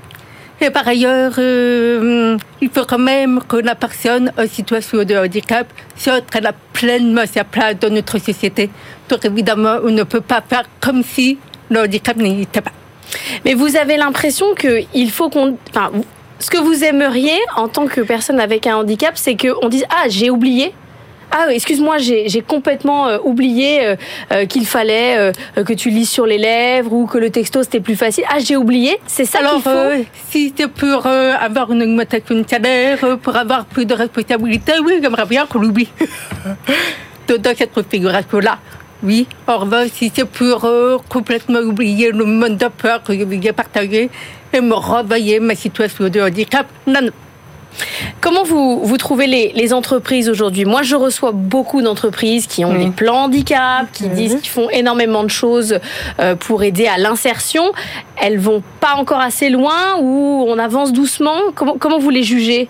Et 0.63 0.69
par 0.69 0.87
ailleurs, 0.87 1.33
euh, 1.39 2.37
il 2.61 2.69
faut 2.69 2.85
quand 2.85 2.99
même 2.99 3.39
que 3.47 3.55
la 3.55 3.73
personne 3.73 4.31
en 4.37 4.47
situation 4.47 5.03
de 5.03 5.15
handicap 5.15 5.65
soit 5.97 6.21
pleinement 6.71 7.23
sa 7.25 7.43
place 7.43 7.79
dans 7.79 7.91
notre 7.91 8.19
société. 8.19 8.69
Donc 9.09 9.25
évidemment, 9.25 9.77
on 9.83 9.89
ne 9.89 10.03
peut 10.03 10.21
pas 10.21 10.43
faire 10.47 10.65
comme 10.79 11.01
si 11.03 11.39
le 11.71 11.79
handicap 11.81 12.15
n'existait 12.15 12.61
pas. 12.61 12.73
Mais 13.43 13.55
vous 13.55 13.75
avez 13.75 13.97
l'impression 13.97 14.53
qu'il 14.53 15.11
faut 15.11 15.31
qu'on... 15.31 15.57
Enfin, 15.69 15.91
ce 16.37 16.51
que 16.51 16.59
vous 16.59 16.83
aimeriez 16.83 17.39
en 17.55 17.67
tant 17.67 17.87
que 17.87 18.01
personne 18.01 18.39
avec 18.39 18.67
un 18.67 18.75
handicap, 18.75 19.13
c'est 19.15 19.35
qu'on 19.35 19.67
dise 19.67 19.85
Ah, 19.89 20.09
j'ai 20.09 20.29
oublié 20.29 20.73
ah, 21.31 21.47
excuse-moi, 21.49 21.97
j'ai 21.99 22.43
complètement 22.45 23.07
euh, 23.07 23.17
oublié 23.23 23.85
euh, 23.85 23.95
euh, 24.33 24.45
qu'il 24.45 24.65
fallait 24.65 25.31
que 25.55 25.73
tu 25.73 25.89
lises 25.89 26.09
sur 26.09 26.25
les 26.25 26.37
lèvres 26.37 26.91
ou 26.91 27.05
que 27.05 27.17
le 27.17 27.29
texto 27.29 27.63
c'était 27.63 27.79
plus 27.79 27.95
facile. 27.95 28.25
Ah, 28.29 28.39
j'ai 28.39 28.57
oublié. 28.57 28.99
C'est 29.07 29.25
ça 29.25 29.39
qu'il 29.39 29.61
faut. 29.61 30.05
si 30.29 30.53
c'est 30.55 30.67
pour 30.67 31.07
avoir 31.07 31.71
une 31.71 31.83
augmentation 31.83 32.35
de 32.35 32.47
salaire, 32.47 33.17
pour 33.21 33.35
avoir 33.35 33.65
plus 33.65 33.85
de 33.85 33.93
responsabilité, 33.93 34.73
oui, 34.83 34.99
j'aimerais 35.01 35.25
bien 35.25 35.45
qu'on 35.45 35.59
l'oublie. 35.59 35.89
Dans 37.27 37.55
cette 37.55 37.71
configuration-là. 37.71 38.59
Oui, 39.03 39.25
au 39.47 39.57
revoir, 39.57 39.85
si 39.91 40.11
c'est 40.13 40.25
pour 40.25 40.69
complètement 41.07 41.59
oublier 41.59 42.11
le 42.11 42.25
monde 42.25 42.57
de 42.57 42.67
peur 42.67 43.01
que 43.03 43.17
je 43.17 43.23
voulais 43.23 43.53
partager 43.53 44.09
et 44.51 44.59
me 44.59 44.73
renvoyer 44.73 45.39
ma 45.39 45.55
situation 45.55 46.09
de 46.09 46.19
handicap, 46.19 46.67
non, 46.85 47.01
non. 47.01 47.11
Comment 48.19 48.43
vous, 48.43 48.81
vous 48.83 48.97
trouvez 48.97 49.27
les, 49.27 49.51
les 49.55 49.73
entreprises 49.73 50.29
aujourd'hui? 50.29 50.65
Moi, 50.65 50.83
je 50.83 50.95
reçois 50.95 51.31
beaucoup 51.31 51.81
d'entreprises 51.81 52.45
qui 52.45 52.63
ont 52.63 52.73
des 52.73 52.91
plans 52.91 53.23
handicap, 53.23 53.91
qui 53.91 54.07
disent 54.09 54.37
qu'ils 54.41 54.51
font 54.51 54.69
énormément 54.69 55.23
de 55.23 55.29
choses 55.29 55.79
euh, 56.19 56.35
pour 56.35 56.63
aider 56.63 56.87
à 56.87 56.97
l'insertion. 56.97 57.71
Elles 58.21 58.39
vont 58.39 58.61
pas 58.79 58.93
encore 58.95 59.19
assez 59.19 59.49
loin 59.49 59.97
ou 59.99 60.45
on 60.47 60.59
avance 60.59 60.93
doucement? 60.93 61.37
Comment, 61.55 61.77
comment 61.79 61.99
vous 61.99 62.09
les 62.09 62.23
jugez? 62.23 62.69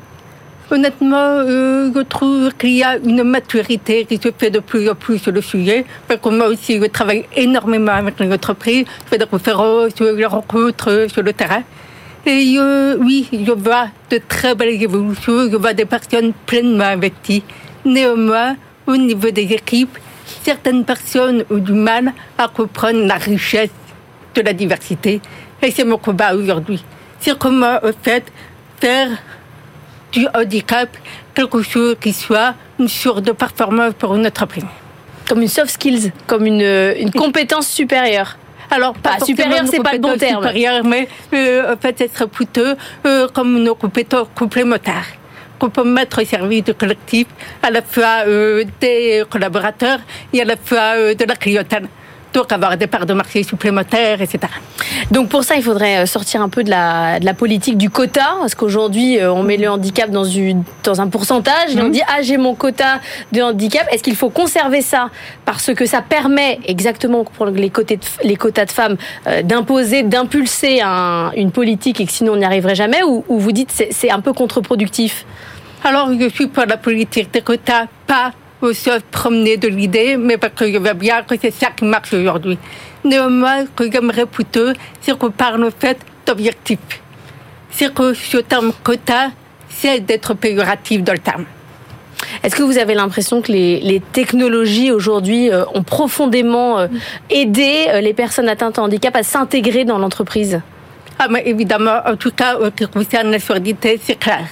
Honnêtement, 0.69 1.17
euh, 1.17 1.91
je 1.93 1.99
trouve 2.01 2.53
qu'il 2.53 2.77
y 2.77 2.83
a 2.83 2.95
une 2.95 3.23
maturité 3.23 4.05
qui 4.05 4.15
se 4.15 4.29
fait 4.37 4.49
de 4.49 4.59
plus 4.59 4.89
en 4.89 4.95
plus 4.95 5.19
sur 5.19 5.33
le 5.33 5.41
sujet. 5.41 5.83
Parce 6.07 6.21
que 6.21 6.29
moi 6.29 6.47
aussi, 6.47 6.79
je 6.79 6.85
travaille 6.85 7.25
énormément 7.35 7.91
avec 7.91 8.17
les 8.21 8.31
entreprises. 8.31 8.85
Je 9.03 9.09
fais 9.09 9.17
des 9.17 9.25
conférences, 9.25 9.95
des 9.95 10.25
rencontres 10.25 11.07
sur 11.11 11.23
le 11.23 11.33
terrain. 11.33 11.63
Et 12.25 12.55
euh, 12.57 12.97
oui, 12.99 13.27
je 13.31 13.51
vois 13.51 13.87
de 14.11 14.19
très 14.27 14.53
belles 14.53 14.81
évolutions, 14.81 15.49
je 15.51 15.57
vois 15.57 15.73
des 15.73 15.85
personnes 15.85 16.33
pleinement 16.45 16.83
investies. 16.83 17.43
Néanmoins, 17.83 18.55
au 18.85 18.95
niveau 18.95 19.31
des 19.31 19.51
équipes, 19.53 19.97
certaines 20.43 20.85
personnes 20.85 21.43
ont 21.49 21.57
du 21.57 21.73
mal 21.73 22.13
à 22.37 22.47
comprendre 22.47 23.05
la 23.05 23.15
richesse 23.15 23.71
de 24.35 24.41
la 24.41 24.53
diversité. 24.53 25.19
Et 25.63 25.71
c'est 25.71 25.83
mon 25.83 25.97
combat 25.97 26.35
aujourd'hui. 26.35 26.83
C'est 27.19 27.37
comment, 27.37 27.77
en 27.83 27.91
fait, 28.03 28.23
faire 28.79 29.09
du 30.11 30.27
handicap 30.35 30.89
quelque 31.33 31.63
chose 31.63 31.95
qui 31.99 32.13
soit 32.13 32.53
une 32.79 32.87
source 32.87 33.23
de 33.23 33.31
performance 33.31 33.93
pour 33.97 34.15
une 34.15 34.27
entreprise. 34.27 34.65
Comme 35.27 35.41
une 35.41 35.47
soft 35.47 35.71
skills, 35.71 36.11
comme 36.27 36.45
une, 36.45 36.61
une 36.99 37.11
compétence 37.15 37.67
supérieure. 37.67 38.37
Alors, 38.71 38.93
pas 38.93 39.17
bah, 39.19 39.25
supérieur, 39.25 39.65
c'est 39.69 39.83
pas 39.83 39.93
le 39.93 39.99
bon 39.99 40.17
terme. 40.17 40.41
Supérieur, 40.41 40.83
mais 40.85 41.07
euh, 41.33 41.75
peut-être 41.75 42.25
plutôt 42.27 42.61
euh, 43.05 43.27
comme 43.27 43.61
nos 43.61 43.75
compétences 43.75 44.29
complémentaires 44.33 45.07
qu'on 45.59 45.69
peut 45.69 45.83
mettre 45.83 46.23
au 46.23 46.25
service 46.25 46.63
du 46.63 46.73
collectif, 46.73 47.27
à 47.61 47.69
la 47.69 47.83
fois 47.83 48.23
euh, 48.25 48.63
des 48.79 49.23
collaborateurs 49.29 49.99
et 50.33 50.41
à 50.41 50.45
la 50.45 50.55
fois 50.57 50.95
euh, 50.95 51.13
de 51.13 51.23
la 51.23 51.35
clientèle 51.35 51.87
donc 52.33 52.51
avoir 52.51 52.77
des 52.77 52.87
parts 52.87 53.05
de 53.05 53.13
marché 53.13 53.43
supplémentaires, 53.43 54.21
etc. 54.21 54.39
Donc 55.11 55.29
pour 55.29 55.43
ça, 55.43 55.55
il 55.55 55.63
faudrait 55.63 55.99
euh, 55.99 56.05
sortir 56.05 56.41
un 56.41 56.49
peu 56.49 56.63
de 56.63 56.69
la, 56.69 57.19
de 57.19 57.25
la 57.25 57.33
politique 57.33 57.77
du 57.77 57.89
quota, 57.89 58.35
parce 58.39 58.55
qu'aujourd'hui, 58.55 59.19
euh, 59.19 59.31
on 59.31 59.43
met 59.43 59.57
le 59.57 59.69
handicap 59.69 60.09
dans, 60.09 60.23
une, 60.23 60.63
dans 60.83 61.01
un 61.01 61.07
pourcentage, 61.07 61.75
et 61.75 61.81
on 61.81 61.85
mhm. 61.85 61.91
dit, 61.91 62.01
ah, 62.07 62.21
j'ai 62.21 62.37
mon 62.37 62.55
quota 62.55 62.99
de 63.31 63.41
handicap. 63.41 63.87
Est-ce 63.91 64.03
qu'il 64.03 64.15
faut 64.15 64.29
conserver 64.29 64.81
ça? 64.81 65.09
Parce 65.45 65.73
que 65.73 65.85
ça 65.85 66.01
permet 66.01 66.59
exactement 66.65 67.23
pour 67.23 67.47
les, 67.47 67.69
côtés 67.69 67.99
les 68.23 68.35
quotas 68.35 68.65
de 68.65 68.71
femmes 68.71 68.97
euh, 69.27 69.41
d'imposer, 69.41 70.03
d'impulser 70.03 70.81
une 71.35 71.51
politique 71.51 71.99
et 72.01 72.05
que 72.05 72.11
sinon 72.11 72.33
on 72.33 72.37
n'y 72.37 72.45
arriverait 72.45 72.75
jamais, 72.75 73.03
ou, 73.03 73.23
ou 73.27 73.39
vous 73.39 73.51
dites 73.51 73.71
c'est 73.91 74.11
un 74.11 74.21
peu 74.21 74.33
contre-productif? 74.33 75.25
Alors, 75.83 76.09
je 76.17 76.29
suis 76.29 76.47
pour 76.47 76.65
la 76.65 76.77
politique 76.77 77.33
des 77.33 77.41
quotas, 77.41 77.87
pas 78.05 78.31
se 78.61 78.99
promener 79.11 79.57
de 79.57 79.67
l'idée, 79.67 80.17
mais 80.17 80.37
parce 80.37 80.53
que 80.53 80.71
je 80.71 80.77
vois 80.77 80.93
bien 80.93 81.23
que 81.23 81.35
c'est 81.41 81.51
ça 81.51 81.67
qui 81.75 81.85
marche 81.85 82.13
aujourd'hui. 82.13 82.57
Néanmoins, 83.03 83.65
ce 83.65 83.71
que 83.75 83.91
j'aimerais 83.91 84.25
plutôt, 84.25 84.71
c'est 85.01 85.17
qu'on 85.17 85.31
parle 85.31 85.63
en 85.63 85.71
fait 85.71 85.97
d'objectif. 86.25 86.79
C'est 87.71 87.93
que 87.93 88.13
ce 88.13 88.37
terme 88.37 88.71
quota, 88.83 89.31
c'est 89.69 89.99
d'être 90.01 90.33
péjoratif 90.35 91.03
dans 91.03 91.13
le 91.13 91.19
terme. 91.19 91.45
Est-ce 92.43 92.55
que 92.55 92.63
vous 92.63 92.77
avez 92.77 92.93
l'impression 92.93 93.41
que 93.41 93.51
les, 93.51 93.79
les 93.79 93.99
technologies 93.99 94.91
aujourd'hui 94.91 95.51
euh, 95.51 95.63
ont 95.73 95.83
profondément 95.83 96.79
euh, 96.79 96.87
aidé 97.29 97.87
euh, 97.89 98.01
les 98.01 98.13
personnes 98.13 98.49
atteintes 98.49 98.75
de 98.75 98.81
handicap 98.81 99.15
à 99.15 99.23
s'intégrer 99.23 99.85
dans 99.85 99.97
l'entreprise? 99.97 100.61
Ah, 101.19 101.27
mais 101.29 101.43
évidemment, 101.45 101.99
en 102.05 102.15
tout 102.15 102.31
cas, 102.31 102.57
ce 102.59 102.69
qui 102.69 102.91
concerne 102.91 103.31
la 103.31 103.39
surdité, 103.39 103.99
c'est 104.01 104.15
clair. 104.15 104.47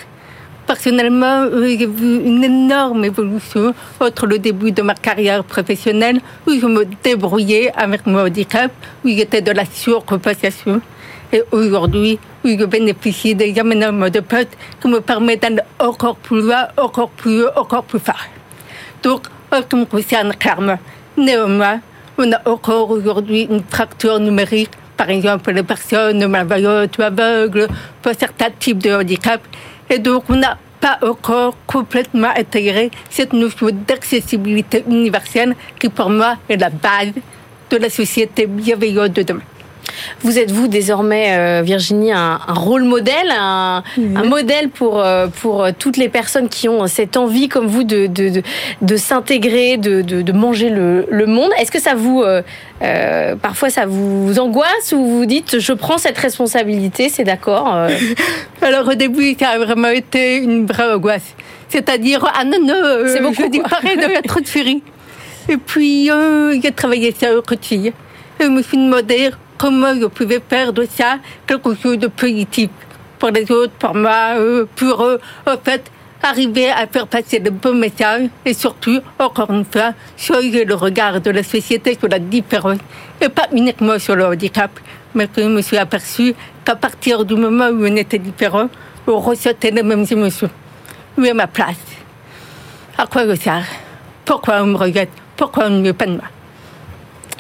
Personnellement, 0.70 1.48
j'ai 1.64 1.88
vu 1.88 2.22
une 2.24 2.44
énorme 2.44 3.04
évolution 3.04 3.74
entre 4.00 4.28
le 4.28 4.38
début 4.38 4.72
de 4.72 4.84
ma 4.84 4.94
carrière 4.94 5.44
professionnelle, 5.44 6.22
où 6.46 6.52
je 6.52 6.68
me 6.68 6.86
débrouillais 7.04 7.72
avec 7.76 8.06
mon 8.06 8.20
handicap, 8.20 8.72
où 9.04 9.08
j'étais 9.08 9.42
de 9.42 9.50
la 9.50 9.66
surcompensation. 9.66 10.80
Et 11.34 11.42
aujourd'hui, 11.52 12.20
où 12.46 12.50
je 12.50 12.66
bénéficie 12.66 13.34
des 13.34 13.58
aménagements 13.58 14.12
de 14.12 14.20
poste 14.20 14.56
qui 14.80 14.88
me 14.90 15.02
permettent 15.02 15.42
d'aller 15.42 15.64
encore 15.80 16.18
plus 16.18 16.44
loin, 16.44 16.68
encore 16.78 17.10
plus 17.10 17.46
haut, 17.46 17.50
encore 17.56 17.86
plus 17.86 18.00
fort. 18.00 18.28
Donc, 19.02 19.26
en 19.52 19.64
ce 19.64 19.64
qui 19.64 19.76
me 19.76 19.86
concerne 19.86 20.36
clairement, 20.36 20.78
néanmoins, 21.18 21.80
on 22.20 22.32
a 22.32 22.48
encore 22.48 22.92
aujourd'hui 22.92 23.48
une 23.50 23.64
fracture 23.68 24.20
numérique 24.20 24.70
par 25.00 25.10
exemple 25.10 25.54
les 25.54 25.64
personnes 25.64 26.28
malvoyantes 26.28 26.98
ou 26.98 27.02
aveugles, 27.04 27.70
pour 28.02 28.12
certains 28.20 28.50
types 28.60 28.80
de 28.80 28.92
handicap, 28.94 29.40
et 29.90 30.00
donc, 30.00 30.24
on 30.30 30.36
n'a 30.36 30.58
pas 30.80 30.98
encore 31.02 31.56
complètement 31.66 32.30
intégré 32.36 32.92
cette 33.10 33.34
notion 33.34 33.70
d'accessibilité 33.72 34.84
universelle 34.88 35.56
qui, 35.80 35.90
pour 35.90 36.10
moi, 36.10 36.38
est 36.48 36.58
la 36.58 36.70
base 36.70 37.14
de 37.70 37.78
la 37.78 37.90
société 37.90 38.46
bienveillante 38.48 39.14
de 39.14 39.24
demain. 39.24 39.42
Vous 40.22 40.38
êtes 40.38 40.52
vous 40.52 40.68
désormais, 40.68 41.38
euh, 41.38 41.62
Virginie, 41.64 42.12
un, 42.12 42.40
rôle 42.48 42.84
modèle, 42.84 43.32
un, 43.38 43.84
modèle 44.26 44.70
pour, 44.70 45.00
euh, 45.00 45.28
pour 45.28 45.68
toutes 45.78 45.98
les 45.98 46.10
personnes 46.10 46.50
qui 46.50 46.68
ont 46.68 46.88
cette 46.88 47.18
envie, 47.18 47.48
comme 47.48 47.68
vous, 47.68 47.84
de, 47.84 48.08
de, 48.08 48.42
de, 48.82 48.96
s'intégrer, 48.98 49.78
de, 49.78 50.02
de, 50.02 50.32
manger 50.32 50.70
le, 50.70 51.08
le 51.10 51.26
monde. 51.26 51.52
Est-ce 51.60 51.72
que 51.72 51.80
ça 51.80 51.96
vous, 51.96 52.24
euh, 52.24 53.36
parfois, 53.36 53.70
ça 53.70 53.86
vous 53.86 54.40
angoisse 54.40 54.94
ou 54.94 55.06
vous 55.06 55.26
dites, 55.26 55.60
je 55.60 55.74
prends 55.74 55.98
cette 55.98 56.18
responsabilité, 56.18 57.10
c'est 57.10 57.24
d'accord 57.24 57.88
Alors 58.62 58.88
au 58.88 58.96
début, 58.96 59.36
ça 59.40 59.50
a 59.50 59.58
vraiment 59.58 59.90
été 59.90 60.38
une 60.38 60.66
vraie 60.66 60.94
angoisse. 60.94 61.36
C'est-à-dire, 61.70 62.26
ah 62.36 62.44
non, 62.44 62.58
non, 62.62 63.04
c'est 63.06 63.22
beaucoup, 63.22 63.44
je 63.44 63.50
dis 63.50 63.60
pareil, 63.60 63.96
il 63.96 64.12
y 64.12 64.16
a 64.16 64.22
trop 64.22 64.40
de 64.40 64.48
furie. 64.48 64.82
Et 65.48 65.58
puis, 65.58 66.10
j'ai 66.62 66.72
travaillé 66.72 67.14
au 67.36 67.42
quotidien. 67.42 67.92
Je 68.40 68.48
me 68.48 68.62
suis 68.62 68.78
demandé 68.78 69.32
comment 69.60 69.94
je 69.94 70.06
pouvais 70.08 70.42
faire 70.50 70.74
de 70.74 70.88
ça 70.90 71.18
quelque 71.46 71.76
chose 71.76 72.00
de 72.00 72.08
positif 72.08 72.70
pour 73.20 73.30
les 73.30 73.52
autres, 73.52 73.74
pour 73.74 73.94
moi, 73.94 74.36
euh, 74.38 74.66
pour 74.78 75.04
eux. 75.04 75.20
En 75.46 75.58
fait, 75.58 75.92
arriver 76.24 76.70
à 76.70 76.88
faire 76.88 77.06
passer 77.06 77.40
de 77.40 77.50
bons 77.50 77.76
messages 77.76 78.30
et 78.46 78.54
surtout, 78.54 79.00
encore 79.20 79.52
une 79.52 79.66
fois, 79.66 79.94
changer 80.18 80.64
le 80.64 80.74
regard 80.74 81.20
de 81.20 81.30
la 81.30 81.44
société 81.44 81.98
sur 82.00 82.08
la 82.08 82.20
différence 82.20 82.80
et 83.22 83.28
pas 83.28 83.48
uniquement 83.52 84.00
sur 84.00 84.16
le 84.16 84.26
handicap, 84.26 84.72
mais 85.14 85.28
que 85.28 85.42
je 85.42 85.48
me 85.48 85.62
suis 85.62 85.78
aperçu 85.78 86.34
qu'à 86.64 86.76
partir 86.76 87.26
du 87.26 87.36
moment 87.36 87.68
où 87.68 87.86
on 87.86 87.96
était 87.98 88.18
différent, 88.18 88.70
on 89.06 89.20
ressentait 89.20 89.72
les 89.72 89.84
mêmes 89.84 90.06
émotions. 90.10 90.50
Où 91.18 91.26
est 91.26 91.34
ma 91.34 91.48
place? 91.48 91.76
À 92.98 93.06
quoi 93.06 93.28
je 93.28 93.36
sers? 93.36 93.66
Pourquoi 94.24 94.62
on 94.62 94.68
me 94.68 94.78
regrette? 94.78 95.12
Pourquoi 95.36 95.66
on 95.66 95.72
ne 95.72 95.88
veut 95.88 95.94
pas 95.94 96.06
de 96.06 96.12
moi 96.12 96.39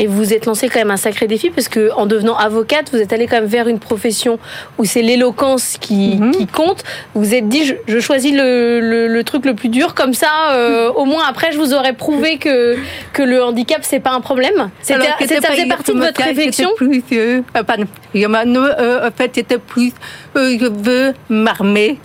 Et 0.02 0.08
vous 0.08 0.16
vous 0.16 0.34
êtes 0.34 0.46
lancé 0.46 0.70
quand 0.70 0.80
même 0.80 0.92
un 0.92 0.98
sacré 0.98 1.28
défi 1.28 1.50
parce 1.50 1.68
que 1.68 1.92
en 1.94 2.06
devenant 2.06 2.38
avocate, 2.38 2.90
vous 2.94 3.00
êtes 3.00 3.12
allé 3.12 3.28
quand 3.28 3.36
même 3.36 3.46
vers 3.46 3.68
une 3.68 3.80
profession 3.80 4.40
où 4.78 4.86
c'est 4.86 5.02
l'éloquence 5.02 5.76
qui, 5.80 6.16
Mhm. 6.18 6.32
qui 6.32 6.48
compte. 6.48 6.84
Vous 7.14 7.24
vous 7.26 7.36
êtes 7.36 7.50
dit, 7.50 7.66
je, 7.66 7.74
je 7.88 8.00
choisis 8.00 8.32
le, 8.34 8.80
le- 8.80 9.08
le 9.08 9.24
truc 9.26 9.46
le 9.46 9.54
plus 9.56 9.68
dur, 9.70 9.94
comme 9.96 10.14
ça, 10.14 10.54
euh, 10.54 10.90
au 10.92 11.04
moins 11.06 11.24
après, 11.28 11.52
je 11.52 11.58
vous 11.58 11.74
aurais 11.74 11.92
prouvé 11.94 12.38
que, 12.38 12.78
que 13.12 13.22
le 13.24 13.44
handicap, 13.44 13.80
c'est 13.84 14.00
pas 14.00 14.12
un 14.12 14.22
problème. 14.22 14.70
C'était, 14.82 15.02
ça 15.42 15.52
faisait 15.52 15.66
partie 15.68 15.94
de 15.94 16.00
votre 16.00 16.24
réflexion? 16.24 16.70
plus, 16.78 17.04
euh, 17.12 17.42
pardon, 17.68 17.84
euh, 18.16 19.08
en 19.08 19.12
fait, 19.12 19.32
c'était 19.36 19.58
plus, 19.58 19.92
euh, 20.38 20.58
je 20.60 20.66
veux 20.66 21.14
m'armer 21.28 22.00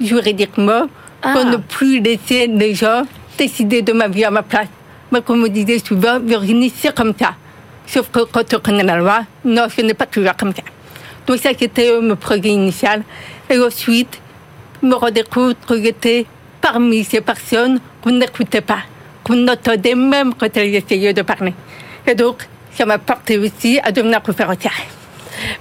juridiquement 0.00 0.86
Ah. 1.22 1.32
pour 1.32 1.44
ne 1.44 1.56
plus 1.56 2.00
laisser 2.00 2.46
les 2.46 2.74
gens 2.74 3.02
décider 3.38 3.82
de 3.82 3.92
ma 3.92 4.08
vie 4.08 4.24
à 4.24 4.30
ma 4.30 4.42
place. 4.42 4.68
Moi, 5.10 5.20
comme 5.22 5.44
on 5.44 5.48
disait 5.48 5.78
souvent, 5.78 6.18
Virginie, 6.18 6.72
c'est 6.74 6.94
comme 6.94 7.14
ça. 7.18 7.34
Sauf 7.86 8.10
que 8.10 8.24
quand 8.24 8.54
on 8.54 8.58
connaît 8.58 8.82
la 8.82 8.96
loi, 8.96 9.20
non, 9.44 9.68
ce 9.74 9.80
n'est 9.82 9.94
pas 9.94 10.06
toujours 10.06 10.36
comme 10.36 10.52
ça. 10.52 10.62
Donc 11.26 11.38
ça, 11.38 11.50
c'était 11.58 11.90
euh, 11.90 12.00
mon 12.00 12.16
projet 12.16 12.48
initial. 12.48 13.02
Et 13.48 13.58
ensuite, 13.58 14.20
me 14.82 15.22
compte 15.22 15.56
que 15.66 15.80
j'étais 15.82 16.26
parmi 16.60 17.04
ces 17.04 17.20
personnes 17.20 17.80
qu'on 18.02 18.12
n'écoutait 18.12 18.60
pas, 18.60 18.80
qu'on 19.22 19.46
entendait 19.46 19.94
même 19.94 20.34
quand 20.34 20.56
elles 20.56 20.74
essayaient 20.74 21.14
de 21.14 21.22
parler. 21.22 21.54
Et 22.06 22.14
donc, 22.14 22.46
ça 22.72 22.84
m'a 22.84 22.98
porté 22.98 23.38
aussi 23.38 23.78
à 23.82 23.92
devenir 23.92 24.22
conférencière. 24.22 24.72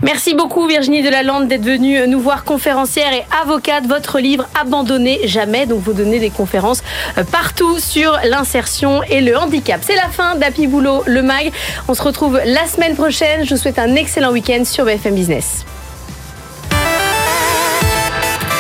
Merci 0.02 0.34
beaucoup 0.34 0.68
Virginie 0.68 1.02
Delalande 1.02 1.48
d'être 1.48 1.64
venue 1.64 2.08
nous 2.08 2.20
voir 2.20 2.44
conférencière 2.44 3.14
et 3.14 3.26
avocate. 3.42 3.86
Votre 3.88 4.20
livre 4.20 4.48
Abandonner 4.60 5.22
jamais, 5.28 5.66
donc 5.66 5.82
vous 5.82 5.94
donnez 5.94 6.20
des 6.20 6.30
conférences 6.30 6.84
euh, 7.18 7.24
partout 7.24 7.80
sur 7.80 8.18
l'insertion 8.24 9.04
et 9.04 9.22
le 9.22 9.38
handicap. 9.38 9.82
C'est 9.84 9.96
la 9.96 10.10
fin 10.10 10.36
d'Happy 10.36 10.68
Boulot, 10.68 11.04
le 11.06 11.22
mag. 11.22 11.52
On 11.88 11.94
se 11.94 12.02
retrouve 12.02 12.40
la 12.46 12.68
semaine 12.68 12.96
prochaine. 12.96 13.46
Je 13.46 13.56
vous 13.56 13.62
souhaite 13.62 13.80
un 13.80 13.96
excellent 13.96 14.32
week-end 14.32 14.64
sur 14.66 14.86
BFM 14.86 15.16
Business. 15.16 15.66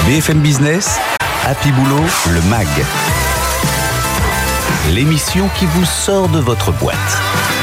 BFM 0.07 0.39
Business, 0.39 0.99
Happy 1.45 1.71
Boulot, 1.71 2.03
le 2.27 2.41
MAG. 2.49 2.67
L'émission 4.93 5.49
qui 5.57 5.65
vous 5.65 5.85
sort 5.85 6.29
de 6.29 6.39
votre 6.39 6.71
boîte. 6.71 7.54